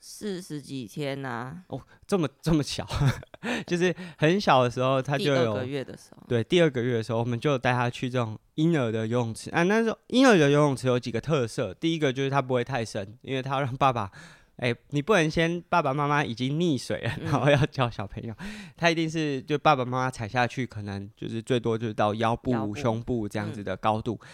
[0.00, 1.56] 四十几天呐、啊？
[1.68, 2.84] 哦，这么这么小，
[3.68, 9.62] 就是很小的时候他就有第二个月的时候，对，第二个月的时候我们就带他去这种婴儿的游泳池啊。
[9.62, 14.10] 那时候婴儿的游泳池有几个特色，第一个就是它不会太深，因为它要让爸爸。
[14.56, 24.28] 哎、欸，你不能先爸爸妈妈已经溺水了，然后要教小朋友，嗯、他一定是就爸爸妈妈踩下去，可能就是最多就是到腰部、腰部胸部这样子的高度，嗯、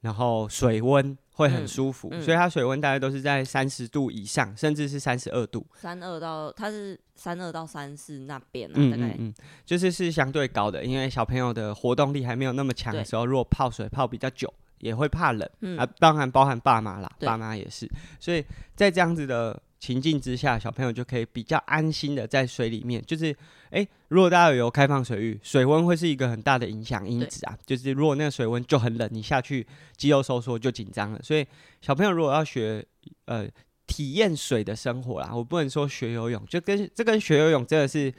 [0.00, 5.66] 然后水温会很舒服，所以它水温大概都是在三十度以上，甚至是三十二度。
[5.74, 9.34] 三二到它是三二到三四那边啊，嗯嗯嗯，
[9.66, 14.50] 就是是相对高的，因为小朋友的活动力还没有那么强的时候，如果泡水泡比较久。
[14.80, 17.88] 也会怕冷，嗯、啊，当然包含爸妈啦，爸妈也是，
[18.20, 23.02] 所以在这样子的情境之下，小朋友就可以比较安心的在水里面。
[23.06, 23.32] 就是，
[23.70, 27.56] 哎、欸，如果大家有游开放水域，水温会是一个很大的影响因子啊。
[27.64, 31.20] 就是如果那个水温就很冷，你下去肌肉收缩就紧张了。
[31.22, 31.46] 所以
[31.80, 32.84] 小朋友如果要学，
[33.26, 33.48] 呃，
[33.86, 38.12] 体验水的生活啦，我不能说学游泳，就跟这跟学游泳真的是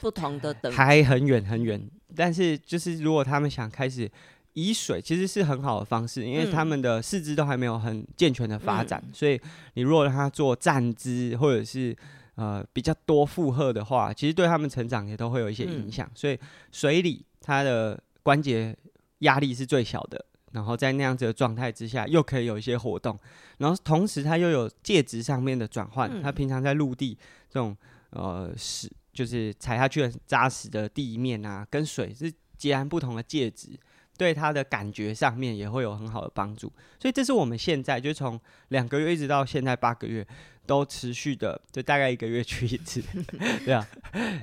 [0.00, 1.82] 不同的等，还很远很远。
[2.14, 4.10] 但是就是如果他们想开始。
[4.56, 9.38] 以水其实是很好的方式，因为他们的四肢都还没有很健全的发展，嗯、所以
[9.74, 11.94] 你如果让他做站姿或者是
[12.36, 16.06] 呃比较多负荷的话，其实对他们成长也都会有一些影响。
[16.06, 16.38] 嗯、所以
[16.72, 18.74] 水里他的关节
[19.18, 23.18] 压力是最小的，然后在那样子的状态之下，又可以有一些活动，
[23.58, 26.10] 然后同时它又有介质上面的转换。
[26.22, 27.18] 它、嗯、平常在陆地
[27.50, 27.76] 这种
[28.08, 33.78] 呃是就是踩下去很扎实的地面啊，跟水是截然不同的介质。
[34.16, 40.26] 对他的感觉上面也会有很好的帮助，所以这是我们现在就从两个月一直到现在八个月
[40.66, 43.02] 都持续的，就大概一个月去一次，
[43.64, 43.86] 对啊，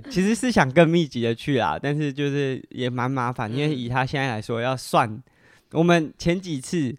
[0.10, 5.22] 其实是想更密集的去啦，但是就是也蛮麻烦，因为以他现在来说要算，
[5.72, 6.96] 我们前几次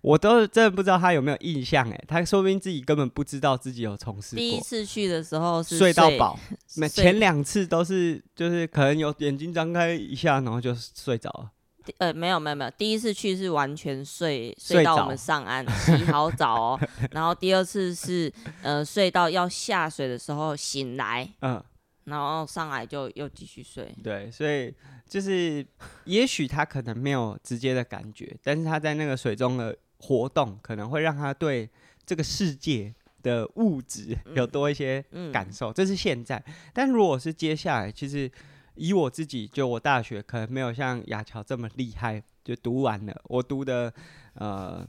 [0.00, 4.38] 我都真的不知道他有没有印象，哎，他说不定自己根本不知道自己有从事过。
[4.38, 6.38] 第一次去的时候是睡到饱，
[6.76, 11.50] 没前两次都是就是可能有眼睛张开一下，然后就睡着了。
[11.98, 16.80] 呃，没有没有没有，第一次去是完全睡睡到我们上岸洗好澡哦，
[17.12, 21.62] 然后第二次是呃睡到要下水的时候醒来，嗯，
[22.04, 23.94] 然后上来就又继续睡。
[24.02, 24.74] 对，所以
[25.08, 25.66] 就是
[26.04, 31.68] 也许他可能没有直接的感觉，但是他在那个水中的活动可能会让他对
[32.04, 36.42] 这个世界的物质有多一些感受，嗯嗯、这是现在。
[36.72, 38.30] 但如果是接下来，其实。
[38.78, 43.20] 以我自己，就我大学可能没有像雅乔这么厉害，就读完了。
[43.24, 43.92] 我读的
[44.34, 44.86] 呃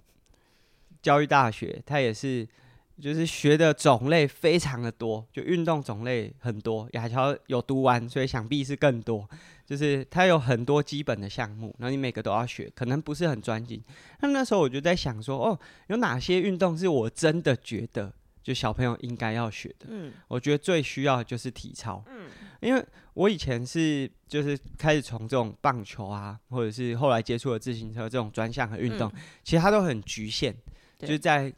[1.01, 2.47] 教育大学，它也是
[3.01, 6.87] 就是学的种类非常的多，就运动种类很多。
[6.93, 9.27] 亚乔有读完，所以想必是更多。
[9.65, 13.79] 就是它有很多基本的项目，然后你每个都要学，可能不是很专精。
[14.19, 18.11] 那那时候我就在想说，哦，有哪些运动是我真的觉得
[18.49, 19.85] 就小朋友应该要学的？
[19.89, 22.03] 嗯，我觉得最需要的就是体操。
[22.07, 22.27] 嗯，
[22.61, 22.83] 因为
[23.13, 30.55] 我以前是就是开始从这种棒球啊，或者是后来接触了自行车这种专项的运动，嗯，其实它都很局限，
[30.97, 31.53] 就是在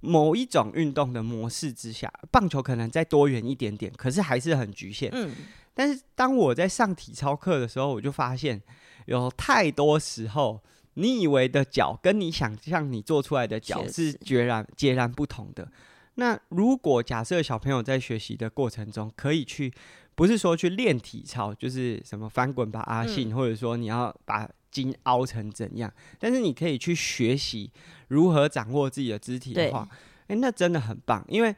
[0.00, 5.10] 某一种运动的模式之下，棒球可能再多元一点点，可是还是很局限。
[5.12, 5.34] 嗯。
[5.74, 8.62] 但是当我在上体操课的时候，我就发现
[9.04, 10.62] 有太多时候，
[10.94, 15.70] 你以为的脚跟你想象你做出来的脚是截然截然不同的。
[16.14, 19.72] 那如果假设小朋友在学习的过程中，可以去
[20.14, 27.70] 不是说去练体操，就是什么翻滚吧阿信，或者说你要把筋凹成怎样，但是你可以去学习
[28.08, 29.88] 如何掌握自己的肢体的话，
[30.28, 31.54] 诶，那真的很棒，因为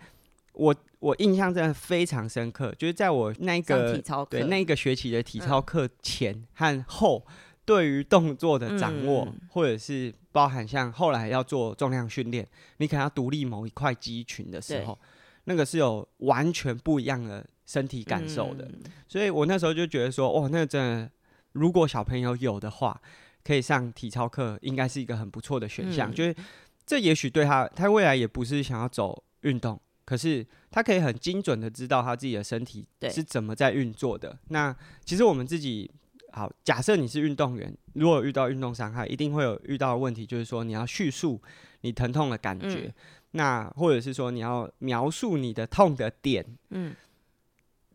[0.52, 0.74] 我。
[1.02, 7.26] 我印象真的非常深刻，就是在我那个对那个学期的体操课前和后，
[7.72, 14.98] 对于动作的掌握，嗯，或者是包含像后来要做重量训练，你可能要独立某一块肌群的时候，
[15.44, 18.66] 那个是有完全不一样的身体感受的。
[18.66, 21.10] 嗯，所以我那时候就觉得说，哦，那个真的，
[21.52, 23.00] 如果小朋友有的话，
[23.42, 26.10] 可以上体操课，应该是一个很不错的选项。
[26.10, 26.36] 嗯，就是
[26.84, 29.80] 这也许对他，他未来也不是想要走运动。
[30.04, 34.36] 可是他可以很精准的知道他自己的身体是怎么在运作的。
[34.48, 35.90] 那其实我们自己
[36.34, 41.40] 好，假设你是运动员，如果遇到运动伤害，一定会有遇到的问题，就是说你要叙述
[41.82, 42.94] 你疼痛的感觉，嗯、
[43.32, 46.44] 那或者是说你要描述你的痛的点。
[46.70, 46.96] 嗯，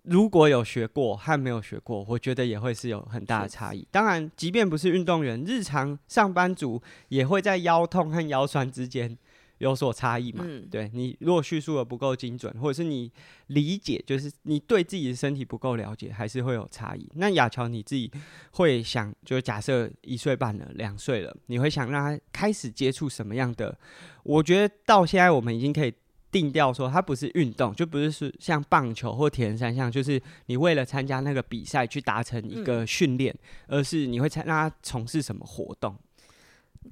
[0.04, 3.88] 如果有学过和没有学过，我觉得也会是有很大的差异。
[3.90, 9.18] 当然，即便不是运动员，日常上班族也会在腰痛和腰酸之间。
[9.60, 10.44] 有所差异嘛？
[10.48, 13.12] 嗯、对，你如果叙述的不够精准，或者是你
[13.48, 17.10] 理解，就是你对自己的身体不够了解，还是会有差异。
[17.16, 18.12] 那亚乔你自己
[18.52, 23.78] 会想，就假设一岁半了，两岁了，你会想让他开始接触什么样的？
[24.24, 25.94] 我觉得到现在我们已经可以
[26.30, 33.34] 定调说，它不是运动，就不是是像棒球或铁人三项，就是你为了参加那个比赛去达成一个训练，
[33.68, 35.98] 嗯，而是你会参让他从事什么活动？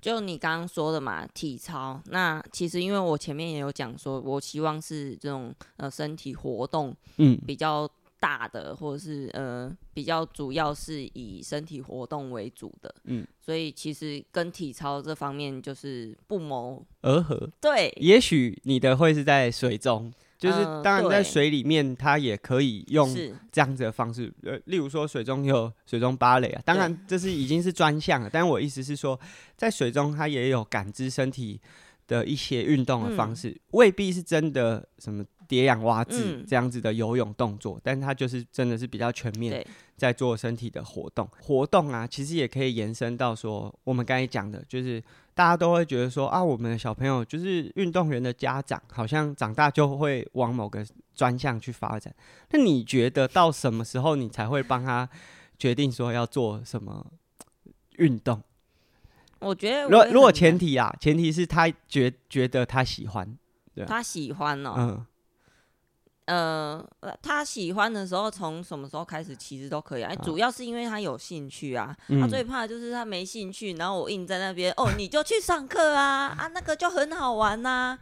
[0.01, 2.01] 就你刚刚说的嘛，体操。
[2.07, 13.25] 那其实因为我前面也有讲说，我希望是这种呃身体活动，嗯，比较大的，嗯、或者是呃比较主要是以身体活动为主的，嗯。
[13.39, 17.49] 所以其实跟体操这方面就是不谋而合。
[17.61, 20.11] 对，也许你的会是在水中。
[20.37, 23.11] 就是当然，在水里面，它也可以用
[23.51, 28.29] 这样子的方式，呃，例如说水中有水中芭蕾啊，当然这是已经是专项了。
[28.29, 29.17] 但我意思是说，
[29.55, 31.59] 在水中它也有感知身体
[32.05, 41.27] 的一些运动的方式，嗯，未必是真的什么蝶泳、蛙式这样子的游泳动作，嗯，但它就是真的是比较全面，在做身体的活动。
[41.39, 45.01] 活动啊，其实也可以延伸到说，我们刚才讲的，就是。
[45.35, 52.11] 大家都会觉得说啊，我们的小朋友就是运动员的家长，好像长大就会往某个专项去发展。
[52.51, 55.07] 那你觉得到什么时候你才会帮他
[55.59, 57.05] 决定说要做什么
[57.97, 58.41] 运动？
[59.39, 63.37] 我觉得，如果如果前提啊，前提是他觉觉得他喜欢，
[63.75, 65.05] 对，他喜欢哦，嗯。
[66.25, 66.83] 呃，
[67.21, 70.13] 他喜欢的时候，从什么时候开始其实都可以啊。
[70.23, 71.95] 主要是因为他有兴趣啊。
[72.07, 77.99] 嗯、他最怕的就是他没兴趣，然后我硬在那边，哦，你就去上课啊啊，那个就很好玩呐、啊。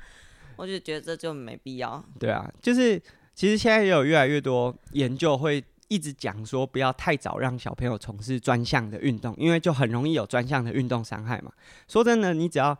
[0.56, 2.02] 我就觉得这就没必要。
[2.18, 2.98] 对啊，就是
[3.36, 11.52] 其实现在也有越来越多研究会一直讲说，不要太早让小朋友从事专项的运动，因为就很容易有专项的运动伤害嘛。
[11.88, 12.78] 说真的，你只要。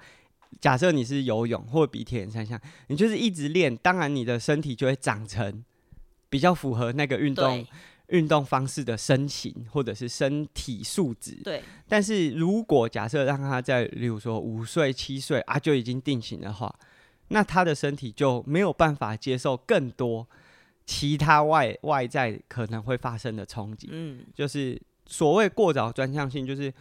[0.60, 5.64] 假设你是游泳或比铁人三项，你就是一直练，当然你的身体就会长成
[6.30, 7.66] 比较符合那个运动
[8.08, 11.38] 运动方式的身形或者是身体素质。
[11.44, 11.62] 对。
[11.88, 16.74] 但是如果假设让他在，例如说五岁、七岁啊就已经定型的话，
[17.30, 20.28] 那他的身体就没有办法接受更多
[20.86, 23.90] 其他外外在可能会发生的冲击。
[23.92, 24.26] 嗯。
[24.34, 26.74] 就是所谓过早专项性，就是。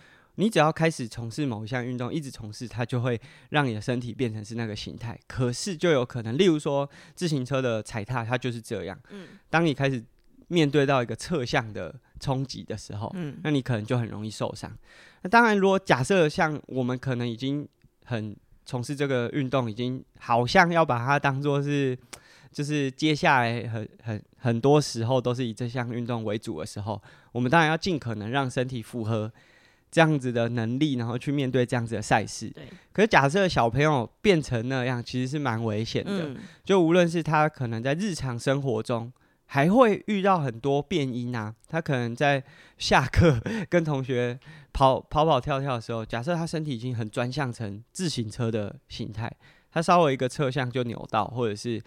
[0.43, 3.19] 你只要开始从事某一项运动，一直从事，它就会
[3.51, 5.17] 让你的身体变成是那个形态。
[5.29, 8.99] 可是就有可能，例如说自行车的踩踏，它就是这样。
[9.11, 10.03] 嗯，当你开始
[10.49, 14.77] 面对到一个侧向的冲击的时候，嗯，那你可能就很容易受伤。
[15.23, 17.69] 那当然，如果假设像我们可能已经
[18.05, 18.37] 很
[18.67, 21.97] 从事这个运动，已经好像要把它当做是，
[22.51, 29.33] 就是接下来很很很多时候都是以这项运动为主的时候，我们当然要尽可能让身体符合。
[29.93, 32.49] 这样子的能力，然后去面对这样子的赛事。
[32.49, 32.65] 对。
[32.95, 36.31] 可是假设小朋友变成那样，其实是蛮危险的。
[36.31, 39.13] 嗯、就无论是他可能在日常生活中，
[39.45, 41.55] 还会遇到很多变因啊。
[41.69, 42.43] 他可能在
[42.79, 43.39] 下课
[43.69, 44.41] 跟同学
[44.73, 49.31] 跑 跑跑跳跳的时候，假设他身体已经很专项成自行车的形态，
[49.71, 51.79] 他稍微一个侧向就扭到，或者是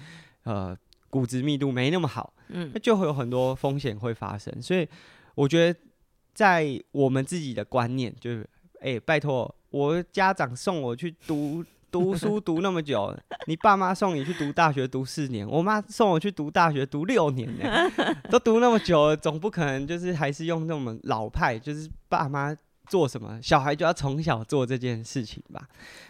[0.43, 0.77] 呃
[1.09, 4.61] 骨质密度没那么好，嗯，那就会有很多风险会发生。
[4.61, 4.87] 所以
[5.33, 5.79] 我觉得。
[6.35, 8.47] 在我们自己的观念，就是，
[8.81, 13.17] 哎、拜托，我家长送我去读 读书读那么久，
[13.47, 17.89] 你爸妈送你去读大学读四年，我妈送我去读大学读六年呢，
[18.29, 22.53] 都读那么久了，总不可能就是还是用那么老派，就是爸妈
[22.87, 25.65] 做什么，小孩就要从小做这件事情吧。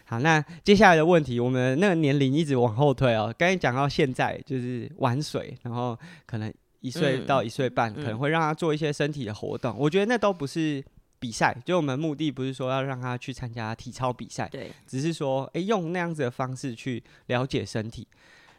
[0.05, 5.95] 好，那接下来的问题，我们那个年龄一直往后推哦，刚才讲到现在就是玩水，然后
[6.26, 6.51] 可能。
[6.86, 9.71] 一岁到一岁半，嗯，可能会让他做一些身体的活动。
[9.71, 10.83] 嗯，我觉得那都不是
[11.17, 18.07] 比赛，就我们目的不是说要让他去参加体操比赛，对，只是说，哎，用那样子的方式去了解身体。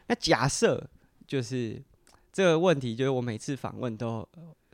[0.07, 0.85] 那假设
[1.25, 1.81] 就是
[2.33, 4.27] 这个问题，就是我每次访问都，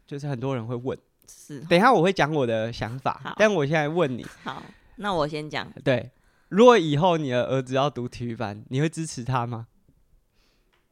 [0.07, 0.97] 就是很多人会问，
[1.27, 4.63] 是，等一下我会讲我的想法，但我现在问你，好，
[4.95, 6.09] 那我先讲，对，
[6.49, 9.67] 如果以后你的儿子要读体育班，你会支持他吗？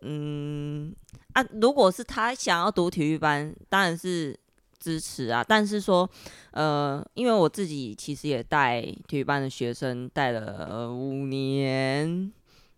[0.02, 0.96] 嗯
[1.34, 4.38] 啊，如果是他想要读体育班，当然是
[4.80, 5.46] 支持啊。
[5.48, 6.10] 但是说，
[6.52, 12.32] 呃，因为我自己其实也带体育班的学生带了五年，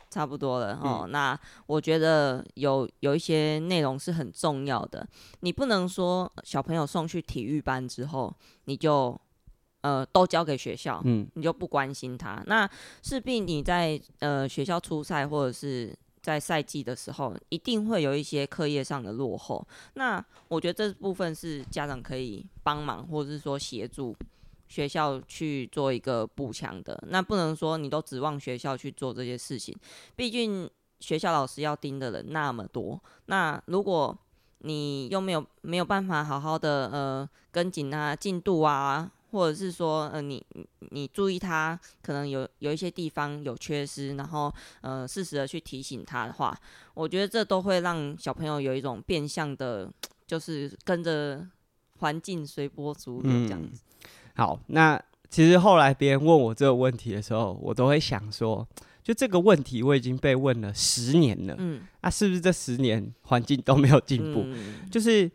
[0.10, 1.08] 差不多了哦。
[1.10, 5.08] 那我觉得有有一些内容是很重要的，
[5.40, 8.32] 你不能说小朋友送去体育班之后，
[8.66, 9.20] 你就
[9.82, 12.44] 呃都交给学校，嗯，你就不关心他。
[12.46, 12.70] 那
[13.02, 15.98] 势必你在呃学校出赛或者是。
[16.24, 19.68] 在赛季的时候，一定会有一些课业上的落后。
[19.96, 24.16] 那我觉得这部分是家长可以帮忙，或者是说协助
[24.70, 26.98] 学校去做一个补强的。
[27.10, 29.76] 那不能说你都指望学校去做这些事情，
[30.16, 30.68] 毕竟
[31.02, 32.98] 学校老师要盯的人那么多。
[33.26, 34.18] 那如果
[34.60, 39.12] 你又没有没有办法好好的呃跟紧他进度啊。
[39.34, 40.46] 或者是说，呃，你
[40.92, 46.56] 你注意他可能有有一些地方有缺失，然后呃，适时的去提醒他的话，
[46.94, 49.92] 我觉得这都会让小朋友有一种变相的，
[50.28, 51.44] 就是跟着
[51.98, 53.82] 环境随波逐流这样子。
[53.96, 54.06] 嗯。
[54.36, 58.68] 好，那其实后来别人问我这个问题的时候，我都会想说，
[59.02, 64.44] 就这个问题我已经被问了十年了，嗯，那，啊，是不是这十年环境都没有进步？
[64.46, 65.32] 嗯，就是。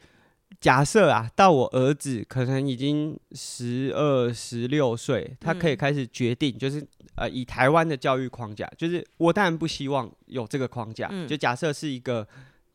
[0.61, 6.85] 假设啊，到我儿子可能已经十二、十六岁，他可以开始决定，就是
[7.15, 11.09] 呃，以台湾的教育框架，就是我当然不希望有这个框架。
[11.29, 12.27] 就假设是一个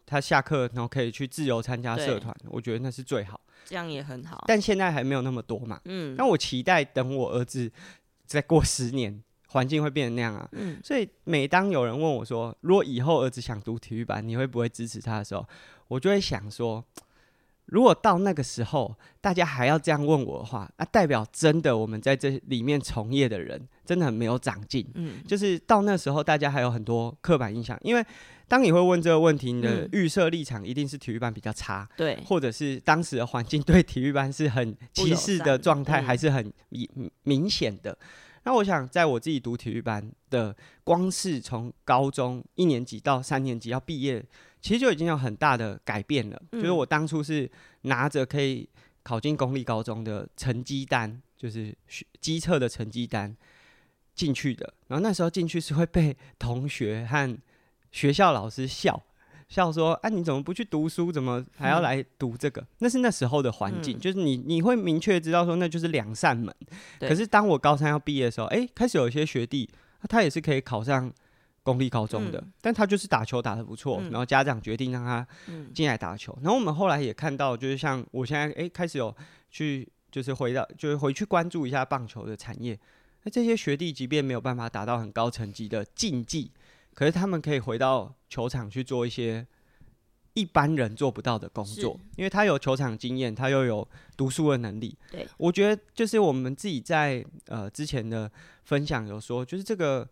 [0.06, 4.46] 他下课然后可以去自由参加社团，我觉得那是最好，这样也很好。
[4.48, 6.16] 但现在还没有那么多嘛，嗯。
[6.16, 7.70] 那我期待等我儿子
[8.26, 10.80] 再过十年，环境会变成那样啊，嗯。
[10.82, 15.46] 所以每当有人问我说，如果以后儿子想读体育班，你会不会支持他的时候，
[15.90, 16.82] 我就会想说。
[17.66, 24.86] 如果到那个时候，大家还要这样问我的话，那、啊、代表真的我们在这里面从业的人真的很没有长进。
[24.96, 27.78] 嗯，就是到那时候，大家还有很多刻板印象。
[27.82, 28.06] 因为
[28.48, 36.88] 当你会问这个问题，你的预设立场一定是体育班比较差，对、嗯，或者是当时的环境对体育班是很歧视的状态，还是很明
[37.24, 37.98] 明显的。
[38.44, 44.24] 那我想，在我自己读体育班的，光是从高中一年级到三年级要毕业。
[44.62, 48.66] 其实就已经有很大的改变了，嗯、就是我当初是拿着可以
[49.04, 51.76] 考进公立高中的成绩单，就是
[52.22, 53.36] 基测的成绩单
[54.16, 54.74] 进去的。
[54.88, 57.38] 然后那时候进去是会被同学和
[57.92, 59.04] 学校老师笑
[59.54, 61.12] 笑说：“啊，你怎么不去读书？
[61.12, 66.54] 怎么还要来读这个？”嗯、那是那时候的环境，嗯、就是你你会明确知道说那就是两扇门。
[67.00, 69.70] 可是当我高三要毕业的时候，哎、欸，开始有一些学弟，
[70.10, 71.14] 他也是可以考上。
[71.66, 75.26] 公立高中的，嗯、但他就是打球打得不错，嗯、然后家长决定让他
[75.74, 76.34] 进来打球。
[76.42, 79.16] 嗯、然后我们后来也看到，就是像我现在哎、欸，开始有
[79.50, 82.78] 去，就是回到，就是回去关注一下棒球的产业。
[83.24, 86.52] 那这些学弟即便没有办法达到很高成绩的竞技，
[86.94, 89.46] 可是他们可以回到球场去做一些
[90.34, 94.98] 一般人做不到的工作，因为他有球场经验，他又有读书的能力。
[95.12, 98.32] 对，我觉得就是我们自己在呃之前的
[98.64, 100.10] 分享有说，就是这个。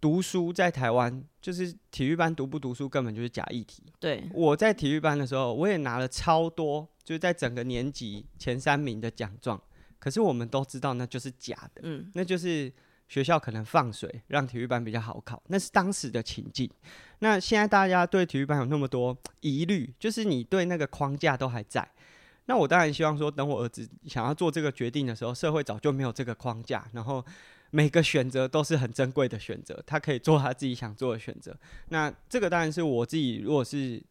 [0.00, 3.82] 读书在台湾就是体育班读不读书根本就是假议题。
[3.98, 9.60] 对，我在体育班的时候，我也拿了超多，就是在整个年级前三名的奖状。
[9.98, 12.72] 可是我们都知道那就是假的，嗯，那就是
[13.08, 16.70] 学校可能放水让体育班比较好考，那是当时的情境。
[17.20, 21.88] 那现在大家对体育班有那么多疑虑，就是你对那个框架都还在。
[22.46, 27.24] 那我当然希望说，等我儿子想要做这个决定的时候，社会早就没有这个框架，然后
[27.70, 31.54] 每个选择都是很珍贵的选择，他可以做他自己想做的选择。
[31.88, 34.02] 那这个当然是我自己，如果是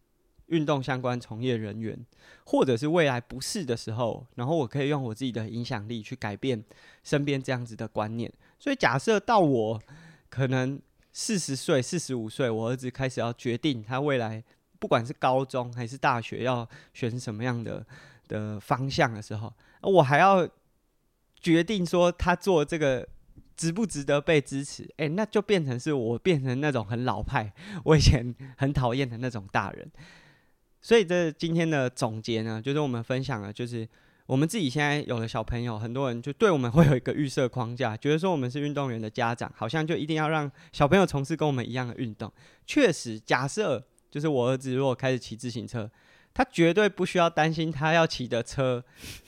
[0.48, 1.98] 运动相关从业人员，
[2.45, 6.64] 或者是未来不是的时候，然后我可以用我自己的影响力去改变
[7.04, 8.32] 身边这样子的观念。
[8.60, 9.82] 所以假设到我
[10.30, 10.80] 可能
[11.14, 14.43] 四十岁、四十五岁，我儿子开始要决定他未来
[14.80, 17.86] 不管是高中还是大学要选什么样的
[18.28, 20.48] 的方向的时候，我还要
[21.39, 23.08] 决定说他做这个
[23.56, 24.88] 值不值得被支持？
[24.98, 27.52] 诶，那就变成是我变成那种很老派，
[27.84, 29.91] 我以前很讨厌的那种大人。
[30.88, 33.86] 所以这今天的总结呢，就是我们分享了，就是
[34.26, 42.32] 我们自己现在有了小朋友，很多人就对我们会有一个预设框架，觉得说我们是运动员的家长，好像就一定要让小朋友从事跟我们一样的运动。
[42.66, 45.92] 确实，假设就是我儿子如果开始骑自行车，
[46.34, 48.82] 他绝对不需要担心他要骑的车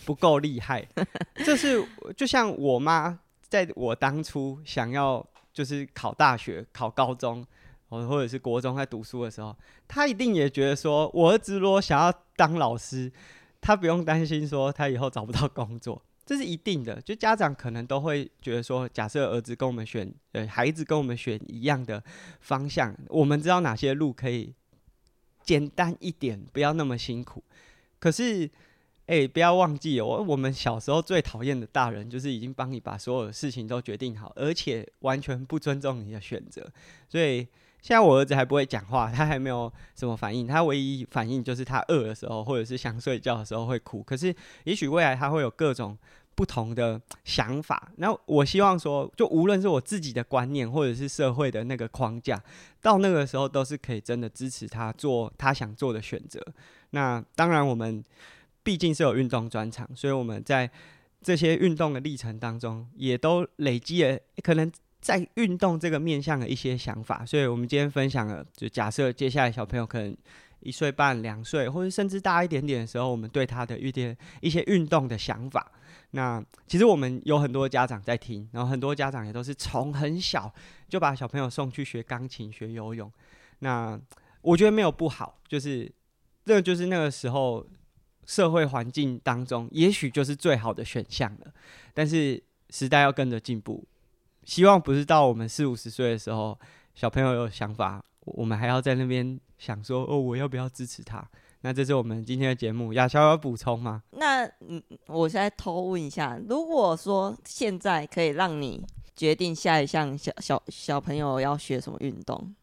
[0.05, 0.87] 不够厉害。
[1.43, 1.85] 这是
[2.15, 7.45] 就像我妈在我当初想要就是考大学、考高中。
[7.89, 9.55] 或者是国中在读书的时候，
[9.87, 13.11] 他一定也觉得说，我儿子如果想要当老师，
[13.59, 17.01] 他不用担心说他以后找不到工作，这是一定的。
[17.01, 22.03] 就家长可能都会觉得说，假设儿子跟我们选，呃，孩子跟我们选一样的
[22.41, 24.53] 方向，我们知道哪些路可以
[25.41, 27.43] 简单一点，不要那么辛苦。
[27.97, 28.49] 可是，
[29.07, 36.71] 哎、不要忘记，哦我们小时候最讨厌的大人，就是已经帮你把所有的事情都决定好，而且完全不尊重你的选择，
[37.09, 37.47] 所以。
[37.81, 40.45] 现在我儿子还不会讲话，他还没有什么反应。
[40.45, 44.03] 他唯一反应就是他饿的时候，或者是想睡觉的时候会哭。
[44.03, 45.97] 可是，也许未来他会有各种
[46.35, 47.89] 不同的想法。
[47.95, 52.41] 那我希望说，就无论是我自己的观念，或者是社会的那个框架，
[52.81, 56.45] 到那个时候都是可以真的支持他做他想做的选择。
[56.89, 58.03] 那当然，我们
[58.61, 60.69] 毕竟是有运动专长，所以我们在
[61.21, 64.69] 这些运动的历程当中，也都累积了可能。
[65.01, 70.15] 在运动这个面向的一些想法，所以我们今天分享了，就假设接下来小朋友可能
[70.59, 75.71] 一岁半、两岁，或者甚至大一点点的时候，我们对他的一点一些运动的想法。
[76.11, 80.53] 那其实我们有很多家长在听，然后很多家长也都是从很小
[80.89, 83.09] 就把小朋友送去学钢琴、学游泳。
[83.59, 83.97] 那
[84.41, 85.89] 我觉得没有不好，就是
[86.45, 87.65] 这就是那个时候
[88.25, 91.53] 社会环境当中，也许就是最好的选项了。
[91.93, 93.87] 但是时代要跟着进步。
[94.49, 96.57] 希望不是到我们四五十岁的时候，
[96.95, 101.23] 小朋友有想法，我们还要在那边想说哦，我要不要支持他？
[101.61, 102.91] 那这是我们今天的节目。
[102.93, 104.01] 亚乔有补充吗？
[104.09, 108.83] 那嗯，我现在偷问一下，如果说现在可以让你
[109.15, 112.55] 决定下一项小小小朋友要学什么运动，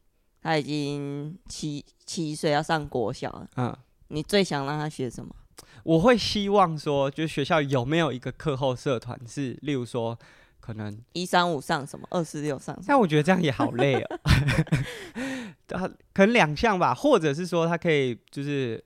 [0.42, 3.76] 他已经七七岁要上国小了，嗯，
[4.08, 5.32] 你最想让他学什么？
[5.84, 10.18] 我会希望说，就学校有没有一个课后社团，是例如说。
[10.66, 14.18] 可能一三五上什么，二四六上什么，但我觉得这样也好累哦。
[15.68, 18.82] 他可能两项吧，或者是说他可以就是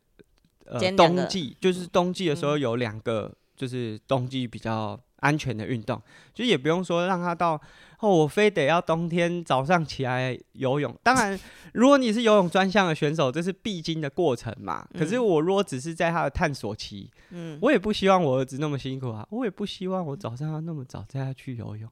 [0.67, 6.01] 呃冬季，就是冬季的时候有两个，就是冬季比较安全的运动，
[6.35, 7.61] 就也不用说让他到。
[8.03, 10.99] 哦，我非得要冬天早上起来游泳。
[11.03, 11.39] 当然，
[11.75, 14.89] 如果你是游泳专项的选手，这是必经的过程嘛。
[14.99, 19.29] 可是我如果只是在他的探索期，嗯，我也不希望我儿子那么辛苦啊。
[19.29, 21.91] 我也不希望我早上要那么早带他去游泳。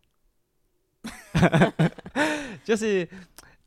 [2.64, 3.06] 就是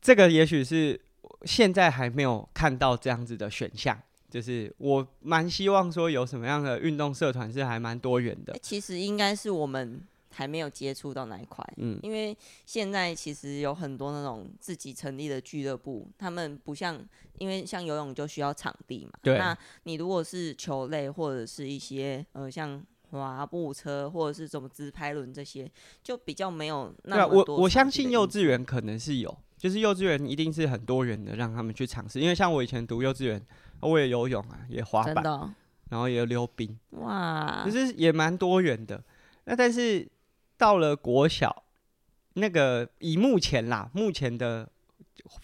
[0.00, 1.00] 这个，也许是
[1.44, 3.96] 现在还没有看到这样子的选项。
[4.32, 8.56] 就是我蛮希望说有什么样的运动社团是还蛮多元的。
[8.62, 10.02] 其实应该是我们。
[10.34, 16.98] 还没有接触到那一块，嗯，因为现在其实有很多那种自己成立的俱乐部，他们不像，
[17.36, 19.36] 因为像游泳就需要场地嘛，对。
[19.36, 25.70] 那你如果是球类或者是一些呃像滑步车或者是什么直排轮这些，
[26.02, 27.56] 就比较没有那么多。
[27.56, 32.18] 我我相信幼稚园可能是有，就是幼稚园一定是很多元的，让他们去尝试。
[32.18, 33.40] 因为像我以前读幼稚园，
[33.78, 35.54] 我也游泳啊，也滑板，哦、
[35.90, 39.00] 然后也溜冰，哇，就是也蛮多元的。
[39.44, 40.08] 那但是。
[40.58, 41.64] 到了国小，
[42.34, 44.70] 那个以目前啦，目前的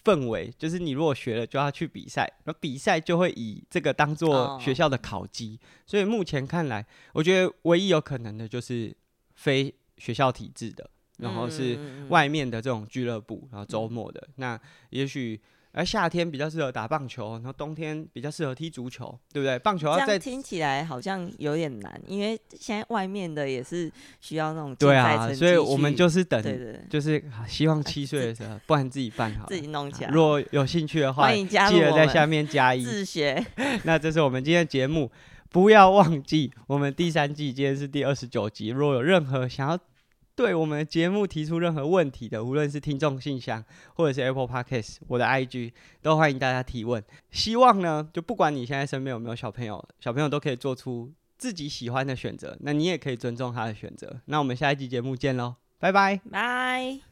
[0.05, 5.59] 氛围就是，你如果学了就要去比赛，那比赛就会以这个当做学校的考绩。
[5.61, 5.91] Oh.
[5.91, 8.97] 所以目前看来，我觉得唯一有可能的就是
[9.35, 10.89] 非学校体制的，
[11.19, 14.59] 然后是外面的这种俱乐部，然后周末的，那
[14.91, 15.41] 也许。
[15.71, 19.57] 而夏天比较适合打棒球，然后冬天比较适合踢足球，对不对？
[19.59, 23.89] 棒球要在听起来好像有点难，因为现在外面的也是
[24.19, 30.11] 需要那种对啊，所以我们就是等，对对对，就是希望七岁的时候，不然自己办好，自己弄起来。
[30.11, 32.83] 如果有兴趣的话，欢迎加入，记得在下面加一。
[32.83, 33.45] 自学。
[33.85, 35.09] 那这是我们今天的节目。
[35.51, 38.69] 不要忘记，我们第三季今天是第二十九集。
[38.69, 39.79] 如果有任何想要
[40.39, 43.65] 对我们节目提出任何问题的，无论是听众信箱
[43.95, 47.03] 或者是 Apple Podcast，我的 IG 都欢迎大家提问。
[47.33, 52.57] 希望呢，就不管你现在身边有没有小朋友，小朋友都可以做出自己喜欢的选择。
[52.61, 54.21] 那你也可以尊重他的选择。
[54.27, 57.08] 那我们下一集节目见喽，拜拜，拜。